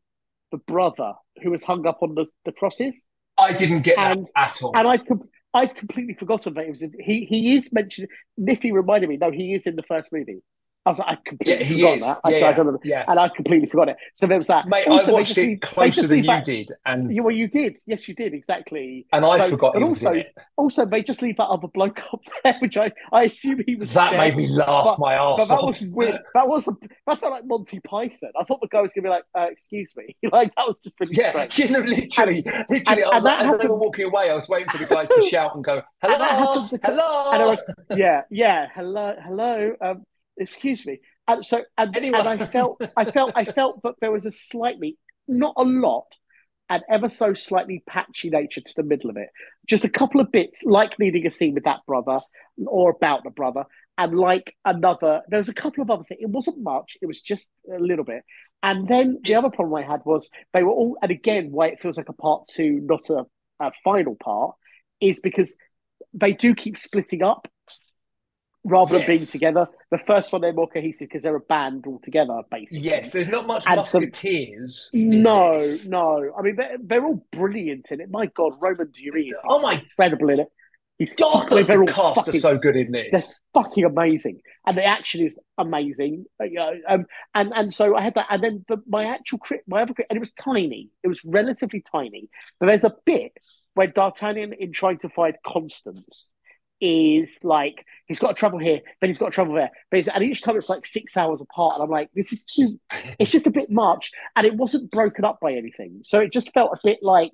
[0.52, 1.12] the brother
[1.42, 3.06] who was hung up on the, the crosses,
[3.38, 4.76] I didn't get And- that at all.
[4.76, 8.08] and com- I'd completely forgotten that it was in, he he is mentioned.
[8.38, 10.42] Niffy reminded me, no, he is in the first movie.
[10.86, 12.04] I was like, I completely he forgot is.
[12.04, 12.20] that.
[12.24, 13.04] I, Yeah, I don't yeah.
[13.06, 13.96] and I completely forgot it.
[14.14, 14.66] So there was that.
[14.66, 16.70] Mate, Also, I watched it closer than you did.
[16.86, 17.78] And, Yeah, well, you did.
[17.86, 19.06] Yes, you did exactly.
[19.12, 20.32] and I So- forgot and also- it.
[20.56, 23.92] Also, they just leave that other bloke up there, which I I assume he was.
[23.92, 24.18] That dead.
[24.18, 26.18] made me laugh But- my But arse that was weird.
[26.34, 26.72] That was a,
[27.06, 28.30] that felt like Monty Python.
[28.40, 30.80] I thought the guy was going to be like, uh, "Excuse me," like that was
[30.80, 31.58] just really Yeah, strange.
[31.58, 33.02] you know, literally, literally.
[33.02, 35.04] and I was that as they were walking away, I was waiting for the guy
[35.04, 37.58] to shout and go, And "Hello, hello." and I was-
[37.98, 38.68] yeah, yeah.
[38.74, 39.74] Hello, hello.
[39.82, 40.04] Um,
[40.40, 41.00] excuse me.
[41.28, 42.18] And so, and, Anyway.
[42.18, 46.06] and I felt, I felt, I felt that there was a slightly, not a lot,
[46.68, 49.28] and ever so slightly patchy nature to the middle of it.
[49.68, 52.20] Just a couple of bits, like needing a scene with that brother
[52.66, 53.64] or about the brother,
[53.98, 55.22] and like another.
[55.28, 56.20] There was a couple of other things.
[56.22, 56.96] It wasn't much.
[57.02, 58.22] It was just a little bit.
[58.62, 61.80] And then the other problem I had was they were all, and again, why it
[61.80, 63.24] feels like a part two, not a,
[63.64, 64.54] a final part,
[65.00, 65.56] is because
[66.12, 67.48] they do keep splitting up
[68.64, 69.66] rather than being together.
[69.90, 72.84] The first one they're more cohesive because they're a band all together, basically.
[72.84, 74.90] Yes, there's not much And some- musketeers.
[74.92, 75.86] in No, this.
[75.88, 76.32] no.
[76.38, 78.10] I mean, they're, they're all brilliant in it.
[78.10, 80.48] My God, Romain Duris is Oh my incredible in it.
[80.98, 83.08] He's God, fucking- the cast are so good in this.
[83.10, 86.26] they're fucking amazing, and the action is amazing.
[86.38, 89.38] Uh, You know, um, and and so I had that, and then the, my actual
[89.38, 90.90] crit, my other crit, and it was tiny.
[91.02, 92.28] It was relatively tiny.
[92.58, 93.32] But there's a bit
[93.72, 96.32] where D'Artagnan, in trying to find Constance,
[96.80, 100.56] is like he's got travel here, then he's got travel there, but and each time
[100.56, 102.80] it's like six hours apart, and I'm like, this is too.
[103.18, 106.52] It's just a bit much, and it wasn't broken up by anything, so it just
[106.52, 107.32] felt a bit like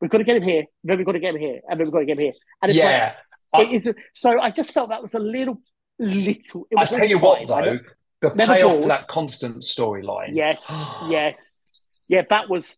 [0.00, 1.86] we've got to get him here, then we've got to get him here, and then
[1.86, 2.32] we've got to get him here.
[2.62, 3.14] And it's yeah.
[3.52, 3.92] like, it is.
[4.14, 5.60] So I just felt that was a little,
[5.98, 6.66] little.
[6.70, 7.50] It I tell you what, fine.
[7.50, 7.78] I though,
[8.20, 8.82] the payoff bored.
[8.82, 10.30] to that constant storyline.
[10.34, 10.64] Yes,
[11.08, 11.66] yes,
[12.08, 12.22] yeah.
[12.28, 12.74] That was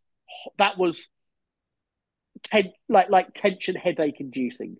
[0.59, 1.09] that was
[2.45, 4.77] ten, like like tension, headache inducing.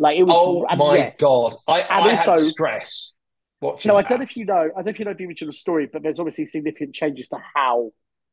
[0.00, 0.34] Like it was.
[0.36, 1.20] Oh and my yes.
[1.20, 3.14] god, I, And I had stress
[3.60, 3.90] watching.
[3.90, 4.54] No, I don't know if you know.
[4.76, 7.38] I don't know if you know the original story, but there's obviously significant changes to
[7.54, 7.92] how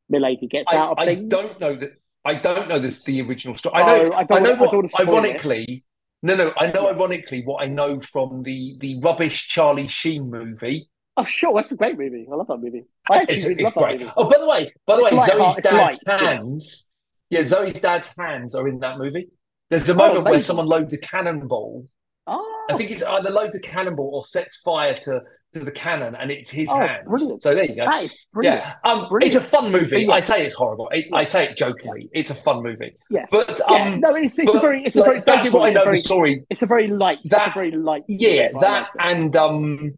[0.10, 1.28] Milady gets I, out of I things.
[1.28, 1.92] don't know that.
[2.26, 3.76] I don't know this the original story.
[3.76, 4.12] I Oh, know.
[4.14, 4.74] I I, don't know I what.
[4.74, 5.42] wanna spoil it.
[5.42, 5.86] ironically,
[6.24, 6.54] no, no.
[6.58, 6.88] I know.
[6.90, 10.86] Ironically, what I know from the the rubbish Charlie Sheen movie.
[11.18, 12.28] Oh, sure, that's a great movie.
[12.32, 12.86] I love that movie.
[13.10, 14.00] I actually It's, really it's love that great.
[14.00, 14.12] movie.
[14.18, 16.36] Oh, by the way, by the It's way, Zoe's dad's light, yeah.
[16.36, 16.90] hands.
[17.30, 19.30] Yeah, Zoe's dad's hands are in that movie.
[19.70, 21.88] There's a Oh, moment where someone loads a cannonball.
[22.30, 25.22] Oh, I think it's either loads a cannonball or sets fire to
[25.54, 27.42] to the cannon, and it's his Oh, brilliant.
[27.42, 27.86] So there you go.
[27.86, 28.62] that is brilliant.
[28.66, 29.34] Yeah, um, Brilliant.
[29.34, 30.02] it's a fun movie.
[30.02, 30.12] Yeah.
[30.14, 30.90] I say it's horrible.
[30.90, 32.10] It, I say it jokingly.
[32.12, 32.94] It's a fun movie.
[33.10, 33.30] Yes.
[33.32, 35.22] But Yeah, um, no, it's, it's a but, very, it's a very.
[35.26, 36.44] that's what I know a the very, story.
[36.50, 37.20] It's a very light.
[37.26, 38.04] That- a very light.
[38.10, 39.94] Yeah, that like and um,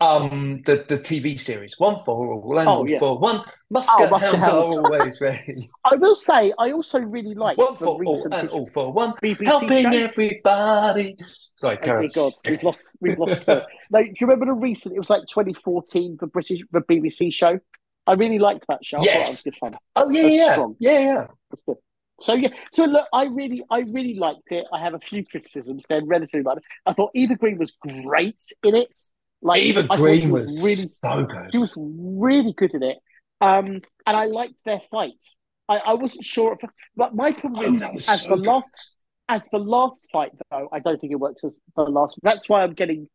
[0.00, 2.98] um, the the TV series One for All and Oh, All yeah.
[2.98, 3.42] for One.
[3.70, 5.68] Musket Muskehounds are always ready.
[5.84, 9.12] I will say, I also really like One for all and all for one.
[9.22, 11.16] BBC Helping everybody.
[11.56, 12.10] Sorry, Oh Karen.
[12.14, 13.66] God, we've lost, we've lost her.
[13.90, 14.94] No, do you remember the recent?
[14.94, 17.58] It was like 2014, the British, the BBC show.
[18.06, 18.98] I really liked that show.
[18.98, 19.28] I thought that Yes.
[19.30, 19.76] was good fun.
[19.96, 20.76] Oh yeah, yeah, strong.
[20.78, 21.26] yeah, yeah.
[21.66, 21.76] Good.
[22.20, 24.66] So yeah, so look, I really, I really liked it.
[24.72, 25.84] I have a few criticisms.
[25.88, 26.60] They're relatively minor.
[26.86, 28.98] I thought Eva Green was great in it.
[29.40, 31.50] Like Eva Green she was really, so good.
[31.52, 32.98] she was really good at it.
[33.40, 33.66] Um,
[34.06, 35.22] and I liked their fight.
[35.68, 38.46] I, I wasn't sure, if, but my problem Oh, is as so the good.
[38.46, 38.94] last,
[39.28, 42.18] as the last fight though, I don't think it works as the last.
[42.22, 43.08] That's why I'm getting.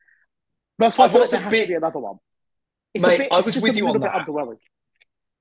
[0.79, 2.17] That's why I thought there has bit- to be another one.
[2.93, 4.25] It's Mate, a bit, I was with you on that.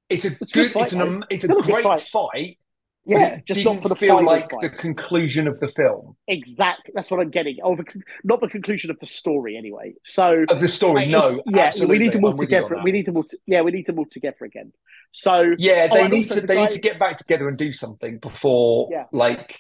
[0.09, 0.73] It's a It's good good.
[0.73, 1.25] fight, It's an.
[1.31, 2.01] It's a Still a great fight.
[2.01, 2.59] fight.
[3.05, 6.93] Yeah, just didn't for the feel like the conclusion of the film Exactly.
[6.95, 7.57] That's what I'm getting.
[7.65, 7.85] Oh, the,
[8.23, 9.95] not the conclusion of the story, anyway.
[10.05, 11.03] So, of the story.
[11.03, 11.99] I- no, yeah, absolutely.
[11.99, 12.83] we need to all I'm with you on together.
[12.85, 13.13] We need to.
[13.13, 14.73] To, yeah, we need to all together again.
[15.11, 16.41] So, Yeah, Oh, they and need to.
[16.41, 19.07] the They guy- need to get back together and do something before, Yeah.
[19.13, 19.59] like.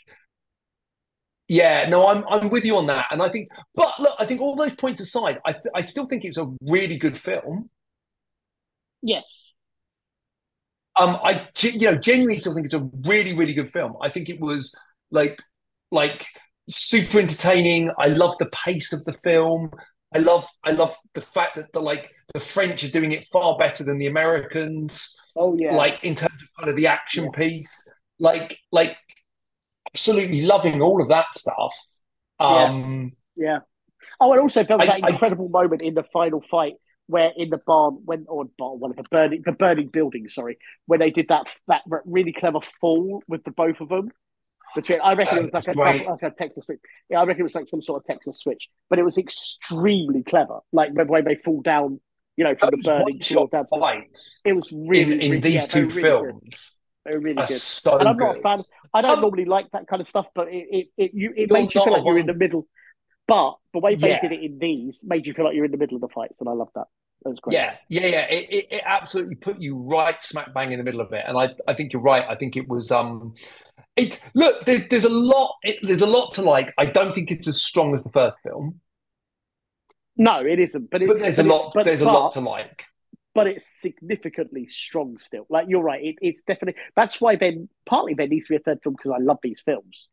[1.49, 4.41] Yeah, no, I'm I'm with you on that, and I think, but look, I think
[4.41, 7.69] all those points aside, I th- I still think it's a really good film.
[9.03, 9.42] yes,
[10.97, 13.95] Um, I you know genuinely still think it's a really really good film.
[14.03, 14.75] I think it was
[15.11, 15.39] like
[15.91, 16.27] like
[16.69, 17.91] super entertaining.
[17.99, 19.71] I love the pace of the film.
[20.15, 23.57] I love I love the fact that the like the French are doing it far
[23.57, 25.17] better than the Americans.
[25.37, 27.31] oh yeah, Like in terms of kind of the action Yeah.
[27.31, 28.97] piece, like like
[29.93, 31.75] absolutely loving all of that stuff.
[32.39, 33.61] Um, yeah.
[34.21, 36.75] Oh, and also there was I- that I- incredible moment in the final fight
[37.13, 40.57] where in the barn, when or barn, one of the burning, the burning building, sorry,
[40.87, 41.83] when they did that that
[42.17, 44.11] really clever fall with the both of them.
[44.75, 46.07] Between, I reckon it was like a, Right.
[46.09, 46.79] like a Texas switch.
[47.11, 50.23] Yeah, I reckon it was like some sort of Texas switch, but it was extremely
[50.23, 50.61] clever.
[50.73, 52.01] Like the way they fall down,
[52.39, 53.19] you know, from the burning
[53.53, 53.65] down.
[53.67, 56.03] fights It was really in, in really- these yeah, two really good.
[56.03, 57.49] films They were really good.
[57.51, 58.61] so and I'm not a fan.
[58.95, 61.51] I don't Um, normally like that kind of stuff, but it it, it you it
[61.53, 62.67] made you feel like you're in the middle.
[63.29, 64.21] But the way they Yeah.
[64.23, 66.41] did it in these made you feel like you're in the middle of the fights,
[66.41, 66.87] and I love that.
[67.25, 67.55] Great.
[67.55, 68.27] Yeah, yeah, yeah.
[68.31, 71.37] It, it, it absolutely put you right smack bang in the middle of it, and
[71.39, 72.25] I, I think you're right.
[72.29, 73.35] I think it was, um,
[73.97, 74.21] it.
[74.35, 75.57] Look, there, there's a lot.
[75.63, 76.73] It, there's a lot to like.
[76.79, 78.81] I don't think it's as strong as the first film,
[80.17, 80.91] No, it isn't.
[80.91, 81.73] But, but there's but a lot.
[81.75, 82.85] But, there's a lot to like.
[83.35, 85.47] but it's significantly strong still.
[85.49, 86.03] Like you're right.
[86.05, 89.13] It, it's definitely that's why Ben partly there needs to be a third film because
[89.13, 90.09] I love these films,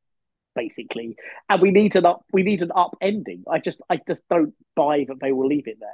[0.55, 1.17] basically,
[1.49, 2.23] and we need an up.
[2.31, 3.43] We need an up ending.
[3.49, 5.89] I just I just don't buy that they will leave it there.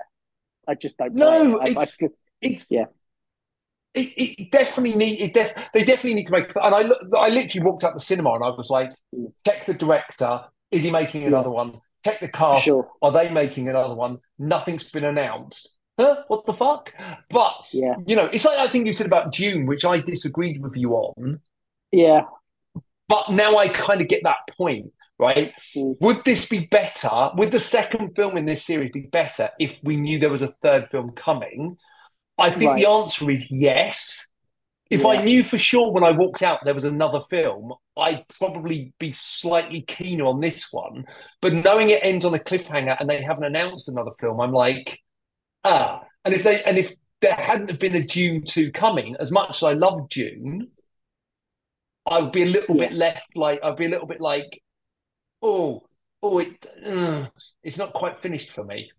[0.67, 1.13] I just don't.
[1.13, 1.77] No, buy it.
[1.77, 2.85] I- I it's- just- It's Yeah.
[3.93, 5.33] It, it definitely need it.
[5.33, 6.53] Def, they definitely need to make.
[6.55, 6.81] And I,
[7.17, 9.31] I literally walked out the cinema and I was like, Mm.
[9.45, 10.41] check the director.
[10.69, 11.79] Is he making another one?
[12.03, 12.65] Check the cast.
[12.65, 12.89] sure.
[13.01, 14.19] Are they making another one?
[14.37, 15.69] Nothing's been announced.
[15.97, 16.23] Huh?
[16.27, 16.93] What the fuck?
[17.29, 17.95] But Yeah.
[18.05, 20.91] you know, it's like I think you said about Dune, which I disagreed with you
[20.91, 21.39] on.
[21.93, 22.23] Yeah.
[23.07, 25.53] But now I kind of get that point, right?
[25.75, 25.95] Mm.
[26.01, 27.31] Would this be better?
[27.35, 30.55] Would the second film in this series be better if we knew there was a
[30.61, 31.77] third film coming?
[32.37, 34.27] I think the answer is yes.
[34.89, 35.09] If Yeah.
[35.09, 39.11] I knew for sure when I walked out there was another film, I'd probably be
[39.13, 41.05] slightly keener on this one.
[41.41, 44.99] But knowing it ends on a cliffhanger and they haven't announced another film, I'm like,
[45.63, 46.03] ah.
[46.25, 49.51] And if they and if there hadn't have been a Dune 2 coming, as much
[49.51, 50.71] as I love Dune,
[52.05, 54.61] I would be a little bit left like I'd be a little bit like,
[55.45, 55.87] oh,
[56.23, 57.27] oh, it uh,
[57.63, 58.91] it's not quite finished for me.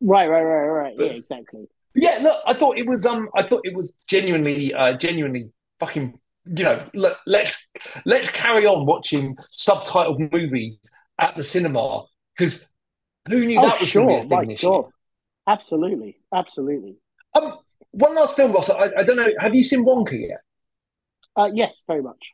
[0.00, 0.28] Right.
[0.28, 0.42] Right.
[0.42, 0.66] Right.
[0.66, 0.94] Right.
[0.96, 1.12] But- yeah.
[1.12, 1.68] Exactly.
[1.94, 6.18] Yeah, look, I thought it was um I thought it was genuinely uh genuinely fucking
[6.44, 7.70] you know, let, let's
[8.06, 10.80] let's carry on watching subtitled movies
[11.18, 12.04] at the cinema
[12.36, 12.66] because
[13.28, 14.82] who knew Oh, that was sure, going to be a thing this year?
[15.46, 16.96] Absolutely, absolutely.
[17.34, 17.58] Um,
[17.90, 18.70] one last film, Ross.
[18.70, 19.30] I, I don't know.
[19.38, 20.40] Have you seen Wonka yet?
[21.36, 22.32] Uh, yes, very much.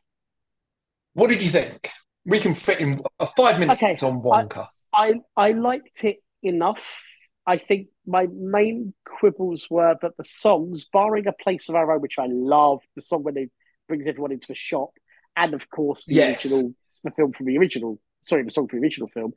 [1.13, 1.89] What did you think?
[2.29, 2.93] We can fit in
[3.35, 4.67] five minutes Okay, on Wonka.
[4.93, 7.01] I I liked it enough.
[7.45, 12.01] I think my main quibbles were that the songs, barring A Place of Our Own,
[12.01, 13.47] which I love, the song when they
[13.87, 14.91] brings everyone into the shop,
[15.35, 16.45] and of course the Yes.
[16.45, 16.73] original,
[17.03, 19.33] the film from the original, sorry, the song from the original film,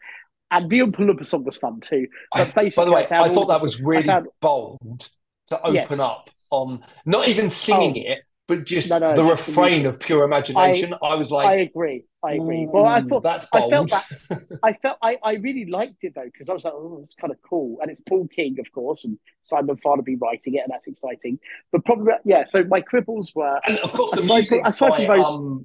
[0.51, 2.07] and the Oompa Loompa song was fun too.
[2.35, 5.09] But By the way, found I thought that was really found- bold
[5.47, 5.99] to open Yes.
[5.99, 8.13] up on not even singing Oh.
[8.13, 8.19] it,
[8.49, 10.95] but just No, no, the refrain of pure imagination.
[11.03, 12.05] I, was like, I agree.
[12.25, 12.67] I agree.
[12.67, 13.73] Well, I thought that's bold.
[13.73, 16.73] I felt that I felt I, I really liked it though because I was like,
[16.75, 20.55] oh, it's kind of cool, and it's Paul King, of course, and Simon Farnaby writing
[20.55, 21.39] it, and that's exciting.
[21.71, 22.45] But probably, yeah.
[22.45, 25.65] So my quibbles were, and of course, the from- music aside by from those- um,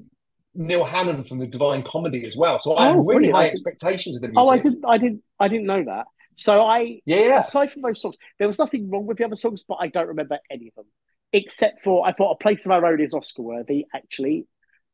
[0.59, 2.57] Neil Hannon from the Divine Comedy as well.
[2.57, 3.35] So I had Oh, really brilliant.
[3.35, 4.39] high expectations of the music.
[4.43, 6.07] oh, I didn't, I didn't, I didn't know that.
[6.35, 7.39] So I, yeah.
[7.41, 10.07] aside from those songs, there was nothing wrong with the other songs, but I don't
[10.07, 10.85] remember any of them
[11.33, 14.47] except for I thought a place of our own is Oscar worthy actually.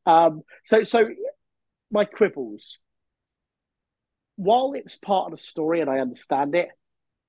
[0.06, 1.10] Um, so so
[1.92, 2.80] my quibbles.
[4.36, 6.70] While it's part of the story and I understand it,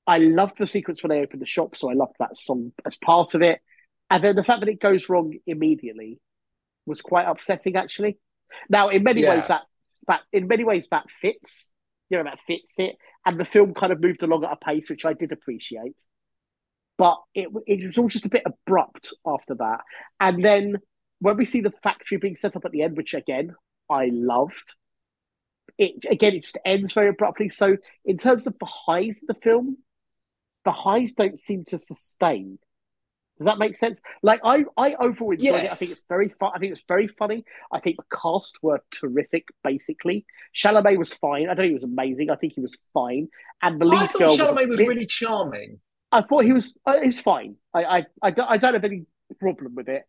[0.07, 2.97] I loved the sequence when they opened the shop, so I loved that song as
[2.97, 3.61] part of it.
[4.11, 6.19] And then the fact that it goes wrong immediately
[6.87, 8.19] was quite upsetting, actually.
[8.69, 9.37] Now, in many Yeah.
[9.37, 9.63] ways, that
[10.07, 11.73] that in many ways that fits.
[12.11, 14.91] You know, that fits it, and the film kind of moved along at a pace
[14.91, 15.97] which I did appreciate.
[16.97, 19.81] But it it was all just a bit abrupt after that.
[20.21, 20.77] And then
[21.21, 23.55] when we see the factory being set up at the end, which again
[23.91, 24.75] I loved,
[25.79, 27.49] it again it just ends very abruptly.
[27.51, 29.79] So in terms of the highs of the film,
[30.65, 32.59] the highs don't seem to sustain.
[33.39, 34.01] Does that make sense?
[34.23, 35.71] Like I, I overall enjoyed it.
[35.71, 36.53] I think it's very fun.
[36.55, 37.45] I think it's very funny.
[37.73, 39.49] I think the cast were terrific.
[39.65, 40.25] Basically,
[40.55, 41.45] Chalamet was fine.
[41.45, 42.31] I don't think he was amazing.
[42.31, 43.29] I think he was fine.
[43.61, 45.81] And the lead I thought Chalamet was bit- really charming.
[46.15, 46.79] I thought he was.
[46.87, 47.57] Uh, he was fine.
[47.75, 49.05] I, I, I don't, I don't have any
[49.41, 50.03] problem with it.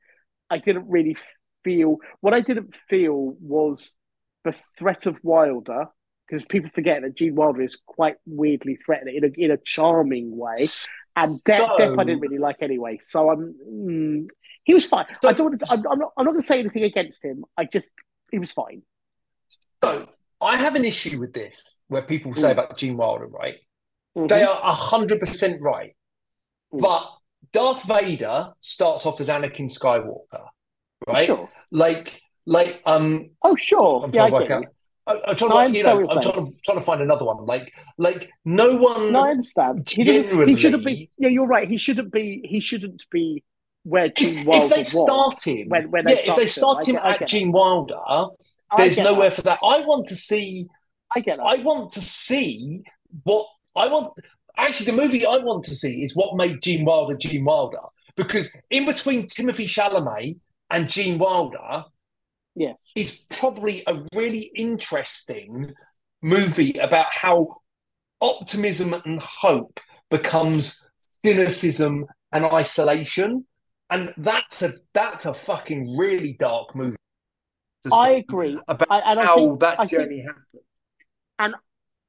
[0.49, 1.17] I didn't really
[1.63, 1.97] feel.
[2.21, 3.95] What I didn't feel was
[4.43, 5.87] the threat of Wilder,
[6.27, 10.35] because people forget that Gene Wilder is quite weirdly threatening in a in a charming
[10.37, 10.67] way.
[11.17, 12.99] And Depp, So- Depp I didn't really like anyway.
[13.01, 13.55] So I'm.
[13.69, 14.29] Mm,
[14.63, 15.05] he was fine.
[15.21, 15.57] So- I don't.
[15.57, 16.11] To, I'm, I'm not.
[16.17, 17.45] I'm not going to say anything against him.
[17.57, 17.91] I just.
[18.31, 18.81] He was fine.
[19.83, 20.09] So
[20.41, 22.51] I have an issue with this, where people say Mm.
[22.51, 23.57] about Gene Wilder, right?
[24.17, 24.29] Mhm.
[24.29, 25.94] They are hundred percent right.
[26.79, 27.11] But
[27.51, 30.45] Darth Vader starts off as Anakin Skywalker,
[31.07, 31.25] right?
[31.25, 31.49] Sure.
[31.71, 34.03] Like, like, um, Oh, sure.
[34.03, 34.71] I'm yeah, trying to get work out.
[35.07, 37.25] I- I'm trying No, I to, you know, I'm trying to trying to find another
[37.25, 37.45] one.
[37.45, 39.11] Like, like no one.
[39.11, 39.87] No, I understand.
[39.87, 41.11] He, didn't, he shouldn't be.
[41.17, 41.67] Yeah, you're right.
[41.67, 42.41] He shouldn't be.
[42.43, 43.43] He shouldn't be
[43.83, 46.87] where Gene if, Wilder if they start him, when when yeah, they if they start
[46.87, 46.95] him.
[46.95, 47.99] him I get- I at Gene Wilder,
[48.77, 49.35] there's nowhere that.
[49.35, 49.59] for that.
[49.63, 50.65] I want to see.
[51.15, 51.43] I get that.
[51.43, 52.81] I want to see
[53.23, 53.45] what
[53.75, 54.13] I want.
[54.57, 57.79] Actually, the movie I want to see is what made Gene Wilder Gene Wilder.
[58.15, 60.39] Because in between Timothy Chalamet
[60.69, 61.85] and Gene Wilder
[62.55, 62.79] yes.
[62.95, 65.73] is probably a really interesting
[66.21, 67.57] movie about how
[68.21, 69.79] optimism and hope
[70.09, 70.89] becomes
[71.23, 73.45] cynicism and isolation.
[73.89, 76.95] And that's a that's a fucking really dark movie.
[77.91, 78.57] I agree.
[78.67, 80.63] about I, and I how think, that I think- journey happened.
[81.37, 81.55] And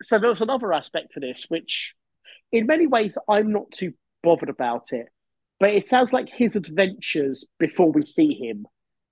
[0.02, 1.94] so there was another aspect to this, which
[2.52, 3.92] in many ways I'm not too
[4.22, 5.08] bothered about it.
[5.58, 8.66] But it sounds like his adventures before we see him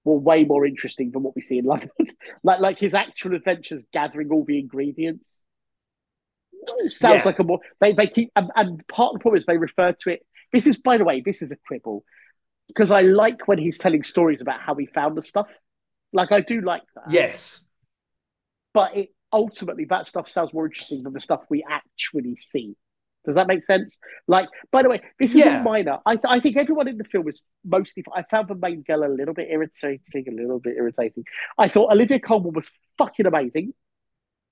[0.04, 1.90] were way more interesting than what we see in London.
[2.42, 5.42] like like his actual adventures gathering all the ingredients.
[6.78, 7.26] It sounds Yeah.
[7.26, 9.92] like a more they, they keep and, and part of the problem is they refer
[9.92, 10.26] to it.
[10.52, 12.04] This is by the way, this is a quibble.
[12.68, 15.48] Because I like when he's telling stories about how he found the stuff.
[16.12, 17.60] Like I do like that Yes.
[18.72, 22.76] but it ultimately that stuff sounds more interesting than the stuff we actually see.
[23.24, 23.98] Does that make sense?
[24.26, 25.62] Like, by the way, this is Yeah.
[25.62, 25.98] minor.
[26.04, 28.04] I, th- I think everyone in the film is mostly.
[28.14, 31.24] I found the main girl a little bit irritating, a little bit irritating.
[31.56, 33.72] I thought Olivia Colman was fucking amazing.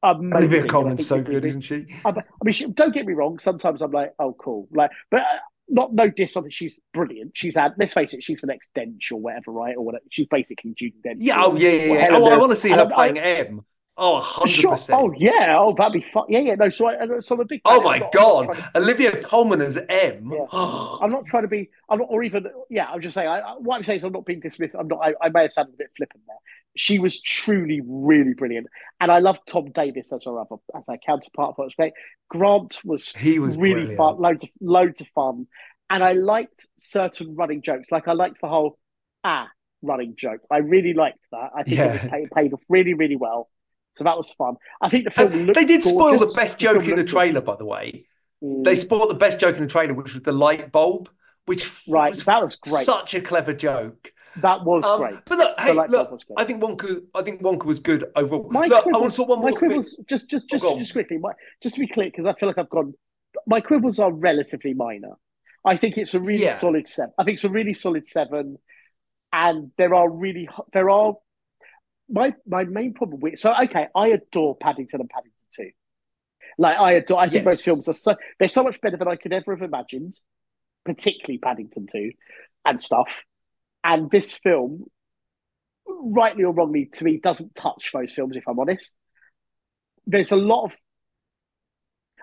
[0.03, 0.35] Amazing.
[0.35, 1.87] Olivia Colman's so good, isn't she?
[2.05, 2.14] I, I
[2.45, 3.39] mean, she, don't get me wrong.
[3.39, 4.66] Sometimes I'm like, oh, cool.
[4.73, 5.27] Like, but uh,
[5.68, 6.53] not no diss on it.
[6.53, 7.33] She's brilliant.
[7.35, 7.75] She's had.
[7.79, 8.23] Let's face it.
[8.23, 9.77] She's the next Dench or whatever, right?
[9.77, 10.03] Or whatever.
[10.11, 11.16] She's basically Judi Dench.
[11.20, 12.09] Yeah, oh yeah, yeah, yeah.
[12.12, 13.64] Oh, I want to see her I- playing M.
[14.05, 14.72] Oh, hundred Sure.
[14.72, 14.98] percent.
[15.00, 15.57] Oh yeah.
[15.57, 16.24] Oh, that'd be fun.
[16.28, 16.57] Yeah, yeah.
[16.57, 16.68] No.
[16.70, 17.61] So, I, so I'm a big.
[17.64, 20.32] Oh my not- God, to- Olivia Colman as M.
[20.32, 20.46] Yeah.
[20.53, 21.70] I'm not trying to be.
[21.88, 22.46] I'm not, or even.
[22.68, 22.88] Yeah.
[22.90, 23.28] I'm just saying.
[23.28, 24.74] I, what I'm saying is, I'm not being dismissive.
[24.80, 24.98] I'm not.
[25.05, 26.36] I, I may have sounded a bit flippant there.
[26.74, 28.66] She was truly, really brilliant,
[28.98, 31.55] and I love Tom Davis as her other as her counterpart.
[31.57, 31.92] That was great.
[32.28, 33.98] Grant was He was really brilliant.
[33.98, 34.16] fun.
[34.18, 35.46] Loads of loads of fun,
[35.90, 37.92] and I liked certain running jokes.
[37.92, 38.78] Like I liked the whole
[39.22, 39.48] ah.
[39.82, 40.40] running joke.
[40.50, 41.50] I really liked that.
[41.57, 41.92] I think Yeah.
[41.92, 43.48] it, paid, paid off really, really well.
[43.97, 44.57] So that was fun.
[44.80, 47.64] I think the film they did spoil the best joke in the trailer, by the
[47.64, 48.07] way.
[48.40, 48.49] good.
[48.64, 51.09] They Mm, spoiled the best joke in the trailer, which was the light bulb,
[51.47, 52.84] which Right, that was great.
[52.84, 54.12] Such a clever joke.
[54.36, 55.18] that was Um, great.
[55.26, 56.24] But look, The hey, look, was.
[56.36, 57.03] I think Wonka.
[57.14, 58.51] I think Wonka was good overall.
[58.51, 59.70] My look, I quibbles, want to talk one more thing.
[59.70, 60.78] quibbles, just just just go on.
[60.78, 61.32] just quickly, my,
[61.62, 62.95] just to be clear, because I feel like I've gone.
[63.47, 65.14] My quibbles are relatively minor.
[65.64, 66.59] I think it's a really Yeah.
[66.59, 67.12] solid seven.
[67.18, 68.59] I think it's a really solid seven,
[69.32, 71.14] and there are really there are
[72.13, 75.71] my my main problem with so okay, I adore Paddington and Paddington Two.
[76.59, 77.19] Like I adore.
[77.21, 77.53] I think Yes.
[77.53, 80.15] those films are so they're so much better than I could ever have imagined,
[80.85, 82.13] particularly Paddington Two,
[82.65, 83.09] and stuff.
[83.85, 84.85] And this film,
[85.87, 88.37] rightly or wrongly, to me, doesn't touch those films.
[88.37, 88.97] If I'm honest,
[90.07, 90.77] there's a lot of.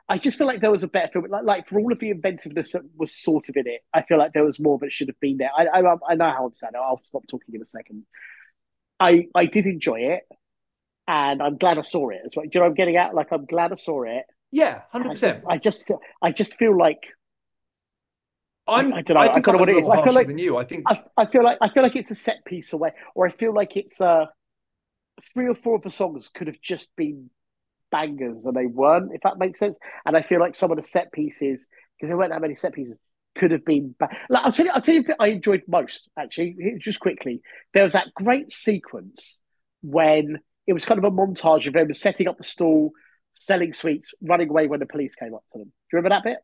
[0.07, 1.25] I just feel like there was a better film.
[1.29, 4.17] Like, like for all of the inventiveness that was sort of in it, I feel
[4.17, 5.51] like there was more that should have been there.
[5.55, 6.73] I, I, I know how I'm saying.
[6.75, 8.05] I'll stop talking in a second.
[8.99, 10.23] I, I did enjoy it,
[11.07, 12.43] and I'm glad I saw it as well.
[12.45, 13.15] Do you know what I'm getting at?
[13.15, 14.25] Like I'm glad I saw it.
[14.51, 15.45] Yeah, hundred percent.
[15.47, 16.99] I just feel, I just feel like
[18.67, 18.93] I'm.
[18.93, 19.89] I- I don't know, I think don't know what it is.
[19.89, 20.57] I feel like- you.
[20.57, 20.83] I think.
[20.87, 23.53] I, I feel like I feel like it's a set piece away, or I feel
[23.53, 24.25] like it's uh
[25.33, 27.29] three or four of the songs could have just been
[27.91, 29.77] bangers and they weren't, if that makes sense.
[30.05, 32.73] And I feel like some of the set pieces, because there weren't that many set
[32.73, 32.97] pieces,
[33.39, 33.95] could have been.
[33.99, 36.55] Ba- like, I'll tell you, I'll tell you, I enjoyed most actually.
[36.79, 37.41] Just quickly,
[37.73, 39.39] there was that great sequence
[39.81, 42.91] when it was kind of a montage of them setting up the stall,
[43.33, 45.67] selling sweets, running away when the police came up to them.
[45.67, 46.37] Do you remember that bit?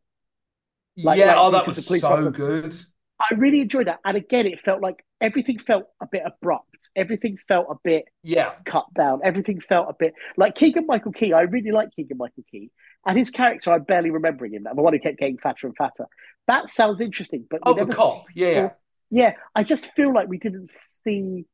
[1.04, 2.76] like- yeah, like, oh, that was so good.
[3.20, 4.00] I really enjoyed that.
[4.04, 6.89] And again, it felt like everything felt a bit abrupt.
[6.96, 9.22] Everything felt a bit Yeah, cut down.
[9.24, 11.32] Everything felt a bit like Keegan Michael Key.
[11.32, 12.72] I really like Keegan Michael Key.
[13.06, 14.64] And his character, I'm barely remembering him.
[14.64, 16.08] The one who kept getting fatter and fatter.
[16.48, 18.24] That sounds interesting, but oh, the cop.
[18.36, 18.70] Yeah, saw- yeah.
[19.10, 19.34] yeah.
[19.56, 21.46] I just feel like we didn't see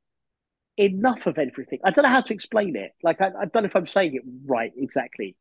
[0.77, 1.79] enough of everything.
[1.83, 2.91] I don't know how to explain it.
[3.03, 5.35] Like I, I don't know if I'm saying it right exactly.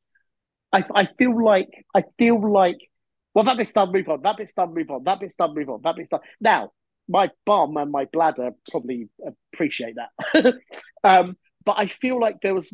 [0.73, 2.79] I, I feel like I feel like
[3.35, 4.23] well that bit's done, move on.
[4.23, 5.05] That bit's done, move on.
[5.05, 5.81] That bit's done, move on.
[5.83, 6.21] That bit's done.
[6.41, 6.73] Now
[7.09, 9.09] my bum and my bladder probably
[9.53, 10.55] appreciate that.
[11.05, 12.73] um, but I feel like there was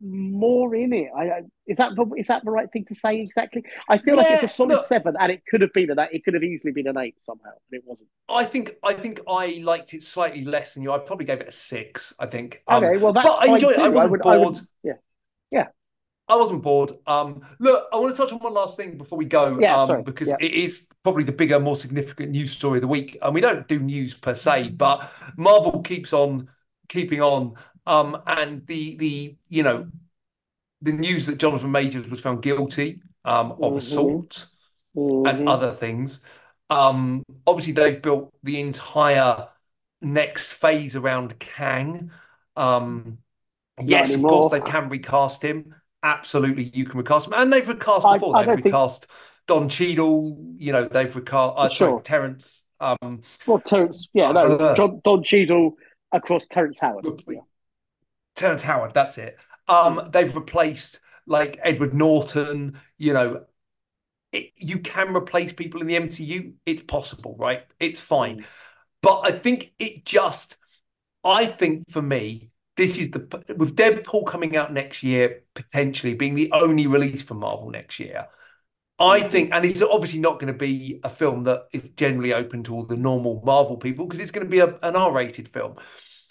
[0.00, 1.08] more in it.
[1.16, 3.64] I, I is that the, is that the right thing to say exactly?
[3.88, 6.10] I feel like it's a solid look- seven, and it could have been an eight.
[6.12, 8.08] It could have easily been an eight somehow, but it wasn't.
[8.28, 8.74] I think.
[8.82, 10.92] I think I liked it slightly less than you.
[10.92, 12.12] I probably gave it a six.
[12.18, 12.62] I think.
[12.68, 13.78] Um, Okay, well that's but I enjoyed it.
[13.80, 14.60] I wasn't would, I would- bored.
[14.82, 14.92] yeah.
[16.26, 16.92] I wasn't bored.
[17.06, 19.86] Um, look, I want to touch on one last thing before we go, Yeah, um,
[19.86, 20.02] sorry.
[20.04, 20.36] because Yeah.
[20.40, 23.18] it is probably the bigger, more significant news story of the week.
[23.20, 26.48] And we don't do news per se, but Marvel keeps on
[26.88, 27.56] keeping on.
[27.86, 29.88] Um, and the the you know
[30.80, 33.76] the news that Jonathan Majors was found guilty um, of Mhm.
[33.76, 34.46] assault
[34.96, 35.28] Mhm.
[35.30, 36.20] and other things.
[36.70, 39.48] Um, obviously, they've built the entire
[40.00, 42.10] next phase around Kang.
[42.56, 43.18] Um,
[43.82, 45.74] yes, of course, they can recast him.
[46.02, 48.36] Absolutely, you can recast him, and they've recast before.
[48.36, 49.06] I They've don't think- recast
[49.46, 50.38] Don Cheadle.
[50.58, 51.54] You know, they've recast.
[51.56, 51.88] Uh, Sure.
[51.90, 52.62] sorry, Terrence.
[52.80, 55.76] Um, Well, Terrence, yeah, no, Uh, John, Don Cheadle
[56.12, 57.06] across Terrence Howard.
[57.26, 57.40] Yeah.
[58.36, 58.92] Terrence Howard.
[58.94, 59.36] That's it.
[59.68, 62.80] Um, they've replaced like Edward Norton.
[62.98, 63.44] You know,
[64.32, 66.54] it, you can replace people in the MCU.
[66.66, 67.64] It's possible, right?
[67.80, 68.40] It's fine.
[68.40, 68.44] Mm.
[69.02, 70.56] But I think it just,
[71.24, 73.20] I think for me, this is the
[73.56, 78.28] with Deadpool coming out next year, potentially being the only release for Marvel next year.
[78.98, 79.30] I Mhm.
[79.30, 82.74] think, and it's obviously not going to be a film that is generally open to
[82.74, 85.76] all the normal Marvel people because it's going to be a, an R-rated film.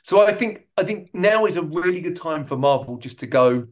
[0.04, 3.28] So I think I think now is a really good time for Marvel just to
[3.28, 3.68] go.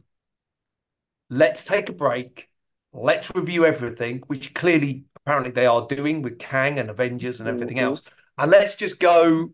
[1.30, 2.48] Let's take a break.
[2.92, 7.76] Let's review everything, which clearly, apparently, they are doing with Kang and Avengers and everything
[7.78, 7.82] Mhm.
[7.82, 8.02] else.
[8.38, 9.52] And let's just go.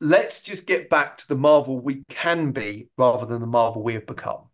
[0.00, 3.94] Let's just get back to the Marvel we can be rather than the Marvel we
[3.94, 4.50] have become.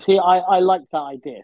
[0.00, 1.42] See, I, I like that idea.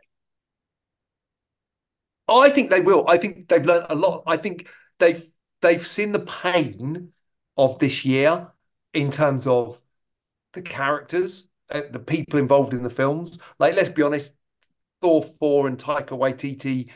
[2.29, 3.09] I think they will.
[3.09, 4.25] I think they've learned a lot.
[4.27, 4.67] I think
[4.99, 5.25] they've
[5.63, 7.13] they've seen the pain
[7.57, 8.49] of this year
[8.95, 9.81] in terms of
[10.53, 13.39] the characters, uh, the people involved in the films.
[13.59, 14.33] Like, let's be honest,
[15.01, 16.91] Thor 4 and Taika Waititi,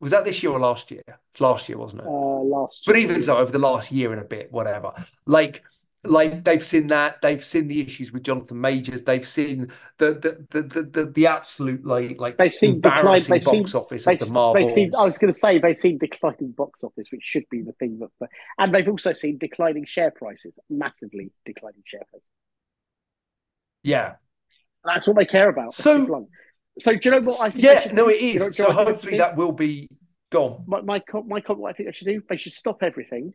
[0.00, 1.02] was that this year or last year?
[1.38, 2.06] Last year, wasn't it?
[2.06, 4.92] Uh, last, But even so, over the last year and a bit, whatever.
[5.26, 5.62] Like,
[6.04, 10.46] like they've seen that, they've seen the issues with Jonathan Majors, they've seen the the
[10.50, 14.20] the the, the, the absolute like like They've seen decline- they've seen- box office They've,
[14.22, 14.66] of the Marvels.
[14.68, 14.94] they've seen.
[14.96, 17.98] I was going to say they've seen declining box office, which should be the thing
[17.98, 18.28] that,
[18.58, 22.26] and they've also seen declining share prices, massively declining share prices.
[23.82, 24.14] Yeah.
[24.84, 25.74] That's what they care about.
[25.74, 26.28] So- So,
[26.80, 27.64] so do you know what I think?
[27.64, 28.10] Yeah, no, do?
[28.10, 28.34] it is.
[28.34, 29.88] you So know think hopefully that will be
[30.30, 30.62] gone.
[30.66, 32.22] My my my, my what I think they should do.
[32.28, 33.34] They should stop everything.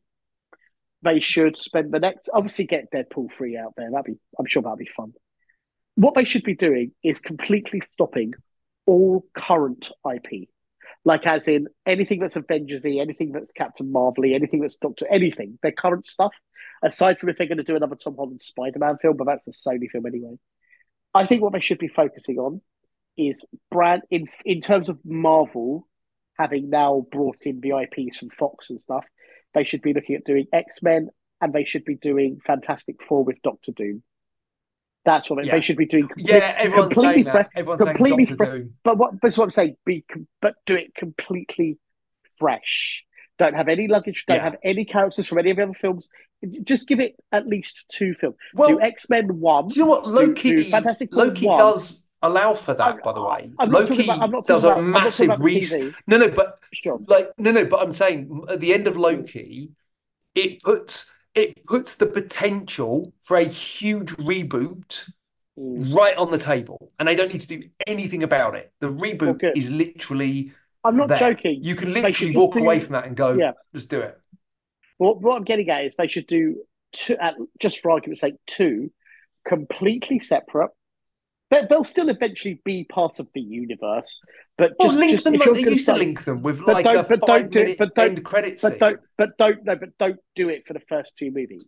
[1.04, 3.89] They should spend the next obviously get Deadpool three out there.
[3.91, 5.14] That'd be I'm sure that'd be fun.
[5.95, 8.34] What they should be doing is completely stopping
[8.86, 10.49] all current IP.
[11.06, 15.74] Like as in anything that's Avengers anything that's Captain Marvel anything that's Doctor anything, their
[15.74, 16.34] current stuff,
[16.82, 19.47] aside from if they're going to do another Tom Holland Spider Man film, but that's
[19.47, 20.36] a Sony film anyway.
[21.14, 22.62] I think what they should be focusing on
[23.18, 25.88] is brand in in terms of Marvel
[26.38, 29.06] having now brought in the IPs from Fox and stuff,
[29.54, 31.10] they should be looking at doing X Men
[31.41, 34.04] and they should be doing Fantastic Four with Doctor Doom.
[35.06, 35.51] That's what yeah.
[35.51, 36.08] they should be doing.
[36.08, 37.49] Complete, yeah, everyone's completely saying that.
[37.56, 38.74] Everyone's completely saying Doctor Doom.
[38.84, 39.22] But what?
[39.22, 39.76] That's what I'm saying.
[39.86, 40.06] Be,
[40.41, 41.78] but do it completely
[42.38, 43.04] fresh.
[43.38, 44.26] Don't have any luggage.
[44.28, 44.43] Don't yeah.
[44.43, 46.10] have any characters from any of the other films.
[46.64, 48.36] Just give it at least two films.
[48.54, 49.70] Well, do X Men one.
[49.70, 50.49] Do you know what Loki?
[50.49, 51.58] Do, do Fantastic Loki one.
[51.58, 53.52] does allow for that, I, by the way.
[53.68, 55.94] Loki about, does about, a massive reset.
[56.08, 57.00] No, no, but sure.
[57.08, 59.70] like no, no, but I'm saying at the end of Loki,
[60.34, 61.06] it puts
[61.36, 65.10] it puts the potential for a huge reboot
[65.60, 65.96] mm.
[65.96, 68.72] right on the table, and they don't need to do anything about it.
[68.80, 70.52] The reboot well, is literally.
[70.84, 71.18] I'm not there.
[71.18, 71.64] joking.
[71.64, 73.52] You can literally walk do, away from that and go, yeah.
[73.74, 74.20] just do it.
[75.00, 78.36] Well, what I'm getting at is they should do two, at, just for argument's sake,
[78.48, 78.92] two
[79.46, 80.72] completely separate
[81.70, 84.22] they'll still eventually be part of the universe.
[84.58, 85.34] But well, just, link just, them.
[85.34, 88.10] Like they used to link them with like a but don't do it, but don't,
[88.10, 91.32] end credit but don't, but don't no, but don't do it for the first two
[91.32, 91.66] movies.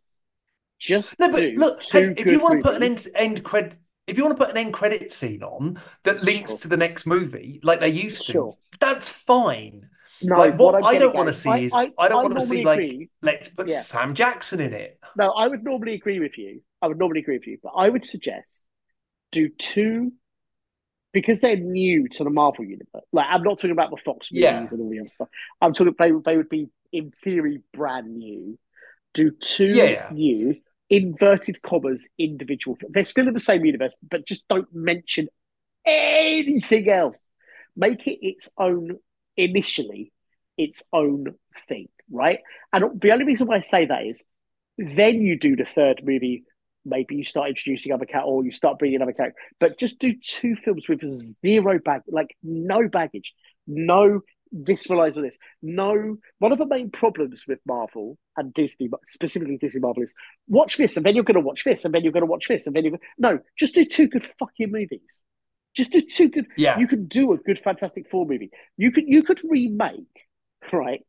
[0.80, 3.78] Just no, but look, hey, if you want to put an end end credit,
[4.08, 6.60] if you want to put an end credit scene on that links sure.
[6.60, 8.58] to the next movie, like they used to, sure.
[8.80, 9.90] that's fine.
[10.22, 12.36] No, like what, what I don't want to see I, is I, I don't want
[12.36, 12.98] to see agree.
[13.00, 13.82] like let's put yeah.
[13.82, 15.00] Sam Jackson in it.
[15.18, 16.62] No, I would normally agree with you.
[16.82, 18.64] I would normally agree with you, but I would suggest
[19.32, 20.12] do two
[21.14, 23.06] because they're new to the Marvel universe.
[23.14, 24.60] Like I'm not talking about the Fox movies yeah.
[24.60, 25.30] and all the other stuff.
[25.62, 28.60] I'm talking they they would be in theory brand new.
[29.14, 30.10] Do two yeah.
[30.12, 30.56] new
[30.90, 32.78] inverted commas individual.
[32.90, 35.30] They're still in the same universe, but just don't mention
[35.86, 37.18] anything else.
[37.76, 38.98] Make it its own
[39.38, 40.12] initially,
[40.58, 41.36] its own
[41.68, 42.40] thing, right?
[42.74, 44.24] And the only reason why I say that is
[44.78, 46.44] then you do the third movie
[46.86, 49.42] maybe you start introducing other cat or you start bringing another characters.
[49.60, 51.02] But just do two films with
[51.46, 53.34] zero bag, like no baggage,
[53.68, 54.22] no
[54.52, 55.38] visualize this.
[55.62, 60.14] No, one of the main problems with Marvel and Disney, specifically Disney Marvel, is
[60.48, 62.48] watch this and then you're going to watch this and then you're going to watch
[62.48, 65.24] this and then you're no, just do two good fucking movies.
[65.76, 66.48] Just do two good.
[66.56, 68.50] Yeah, you can do a good Fantastic Four movie.
[68.78, 70.04] You could you could remake
[70.72, 71.02] right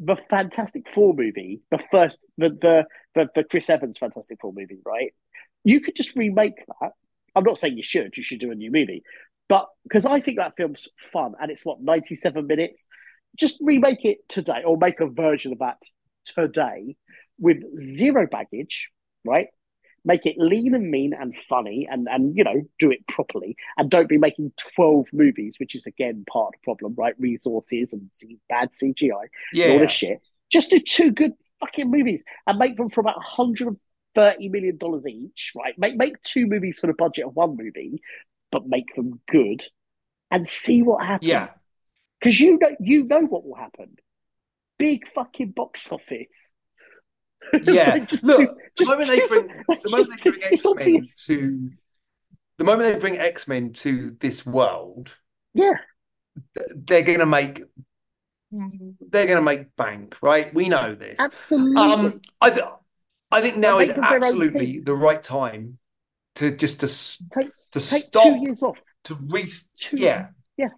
[0.00, 4.80] the Fantastic Four movie, the first, the, the the the Chris Evans Fantastic Four movie,
[4.84, 5.14] right?
[5.64, 6.92] You could just remake that.
[7.34, 8.16] I'm not saying you should.
[8.16, 9.02] You should do a new movie,
[9.48, 12.86] but because I think that film's fun and it's what 97 minutes.
[13.36, 15.78] Just remake it today, or make a version of that
[16.24, 16.96] today
[17.38, 18.90] with zero baggage,
[19.24, 19.48] right?
[20.04, 23.56] Make it lean and mean and funny and and you know do it properly.
[23.76, 27.14] And don't be making 12 movies which is again part of the problem right?
[27.18, 28.10] Resources and
[28.48, 29.10] bad cgi
[29.52, 29.64] yeah.
[29.64, 30.20] and all this shit.
[30.50, 35.52] Just do two good fucking movies and make them for about 130 million dollars each
[35.56, 35.78] right?
[35.78, 38.02] Make make two movies for the budget of one movie
[38.52, 39.64] but make them good
[40.30, 41.28] and see what happens.
[41.28, 41.48] Yeah.
[42.20, 43.96] Because you know you know what will happen.
[44.78, 46.52] Big fucking box office
[47.62, 47.98] yeah.
[47.98, 51.70] just Look, the moment they bring the moment they bring X Men to
[52.56, 55.12] the moment they bring X Men to this world,
[55.54, 55.74] yeah,
[56.74, 57.62] they're gonna make
[58.50, 60.52] they're gonna make bank, right?
[60.54, 61.18] We know this.
[61.18, 61.80] Absolutely.
[61.80, 62.64] Um, I th-
[63.30, 65.78] I think now is absolutely the right time
[66.36, 70.68] to just to take, to take stop two years off to re two, yeah yeah.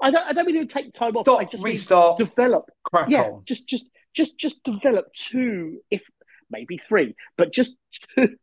[0.00, 1.40] I don't I don't mean to take time stop, off.
[1.40, 2.70] I just restart, develop.
[2.84, 3.42] Crack yeah, on.
[3.44, 6.08] just just just just develop two, if
[6.52, 7.78] maybe three, but just
[8.16, 8.36] two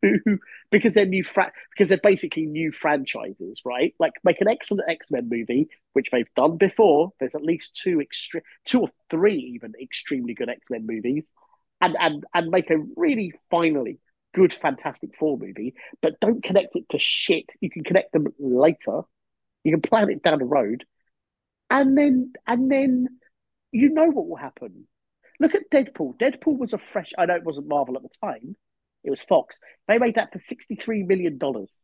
[0.70, 3.94] because they're new fra- because they're basically new franchises, right?
[3.98, 7.12] Like make an excellent X Men movie, which they've done before.
[7.20, 11.32] There's at least two extreme, two or three even extremely good X Men movies,
[11.80, 13.98] and and and make a really finally
[14.34, 17.50] good Fantastic Four movie, but don't connect it to shit.
[17.60, 19.02] You can connect them later.
[19.64, 20.84] You can plan it down the road,
[21.70, 23.08] and then and then
[23.72, 24.86] you know what will happen.
[25.40, 26.18] Look at Deadpool.
[26.18, 27.10] Deadpool was a fresh.
[27.18, 28.56] I know it wasn't Marvel at the time;
[29.02, 29.58] it was Fox.
[29.88, 31.80] They made that for sixty-three million dollars.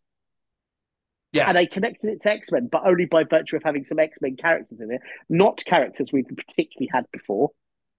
[1.32, 3.98] Yeah, and they connected it to X Men, but only by virtue of having some
[3.98, 7.50] X Men characters in it, not characters we've particularly had before.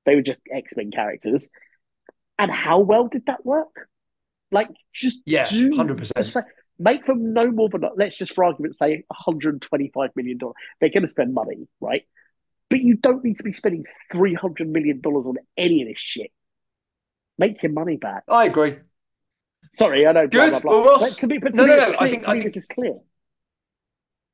[0.05, 1.49] They were just X Men characters.
[2.39, 3.89] And how well did that work?
[4.51, 6.45] Like, just yeah, hundred percent.
[6.79, 10.55] Make them no more than let's just for argument's say, one hundred twenty-five million dollars.
[10.79, 12.03] They're going to spend money, right?
[12.69, 15.99] But you don't need to be spending three hundred million dollars on any of this
[15.99, 16.31] shit.
[17.37, 18.23] Make your money back.
[18.27, 18.77] I agree.
[19.73, 20.27] Sorry, I know.
[20.27, 20.51] Good.
[20.51, 20.71] Blah, blah, blah.
[20.81, 22.43] Well, Ross- But to me, but to No, me, no, no, I think- I think-
[22.43, 22.95] this is clear.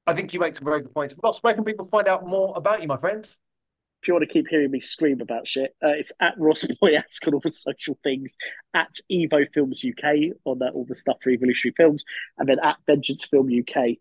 [0.06, 1.16] I think you make some very good points.
[1.24, 3.28] Ross, where can people find out more about you, my friend?
[4.02, 7.26] If you want to keep hearing me scream about shit, uh, it's at Ross Boyask
[7.28, 8.36] on all the social things,
[8.74, 12.04] at Evo Films UK on uh, all the stuff for Evolutionary Films,
[12.38, 13.98] and then at Vengeance Film UK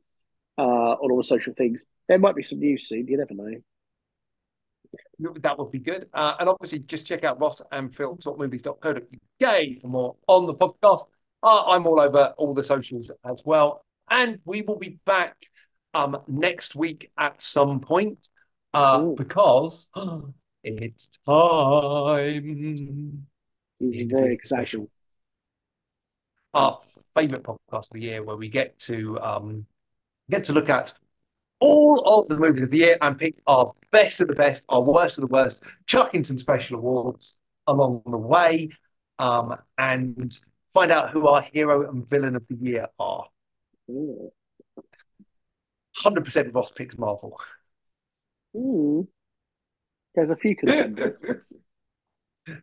[0.58, 1.86] uh, on all the social things.
[2.08, 3.06] There might be some news soon.
[3.06, 3.54] You never know.
[5.40, 6.08] That would be good.
[6.12, 11.06] Uh, and obviously, just check out Ross and Phil talkmovies.co.uk for more on the podcast.
[11.42, 13.84] Uh, I'm all over all the socials as well.
[14.10, 15.36] And we will be back
[15.94, 18.28] um, next week at some point
[18.74, 19.86] uh, because
[20.64, 23.26] it's time.
[23.80, 24.88] Include very special.
[26.54, 26.78] our
[27.14, 29.66] favorite podcast of the year, where we get to um,
[30.30, 30.92] get to look at
[31.62, 34.80] all of the movies of the year and pick our best of the best, our
[34.80, 37.36] worst of the worst, chuck in some special awards
[37.68, 38.70] along the way,
[39.20, 40.36] um, and
[40.74, 43.26] find out who our hero and villain of the year are.
[43.88, 44.32] Ooh.
[45.96, 47.38] Hundred percent Ross picks Marvel.
[48.56, 49.06] Ooh.
[50.16, 51.16] There's a few contenders.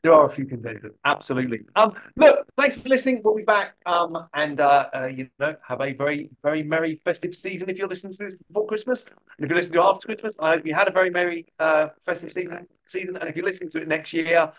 [0.04, 1.62] There are a few contenders, absolutely.
[1.76, 3.22] Um, look, thanks for listening.
[3.24, 7.34] We'll be back, um, and uh, uh, you know, have a very, very merry festive
[7.34, 7.70] season.
[7.70, 10.36] If you're listening to this before Christmas, and if you're listening to it after Christmas,
[10.38, 12.68] I hope you had a very merry uh, festive season.
[12.88, 14.52] Season, and if you're listening to it next year,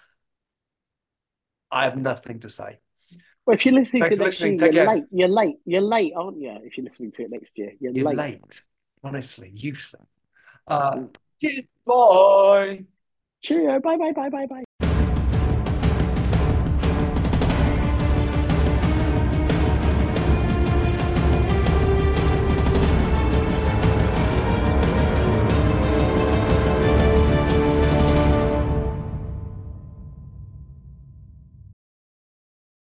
[1.70, 2.78] I have nothing to say.
[3.44, 4.58] Well, if you're listening Thanks to it next year, listening.
[4.58, 5.04] Take you're late.
[5.10, 5.56] You're late.
[5.66, 6.58] You're late, aren't you?
[6.62, 8.16] If you're listening to it next year, you're, You're late.
[8.16, 8.62] late,
[9.04, 10.06] honestly, useless.
[10.66, 11.04] Uh,
[11.40, 12.84] cheers, bye.
[13.42, 13.80] Cheerio.
[13.80, 14.89] Bye, bye, bye, bye, bye.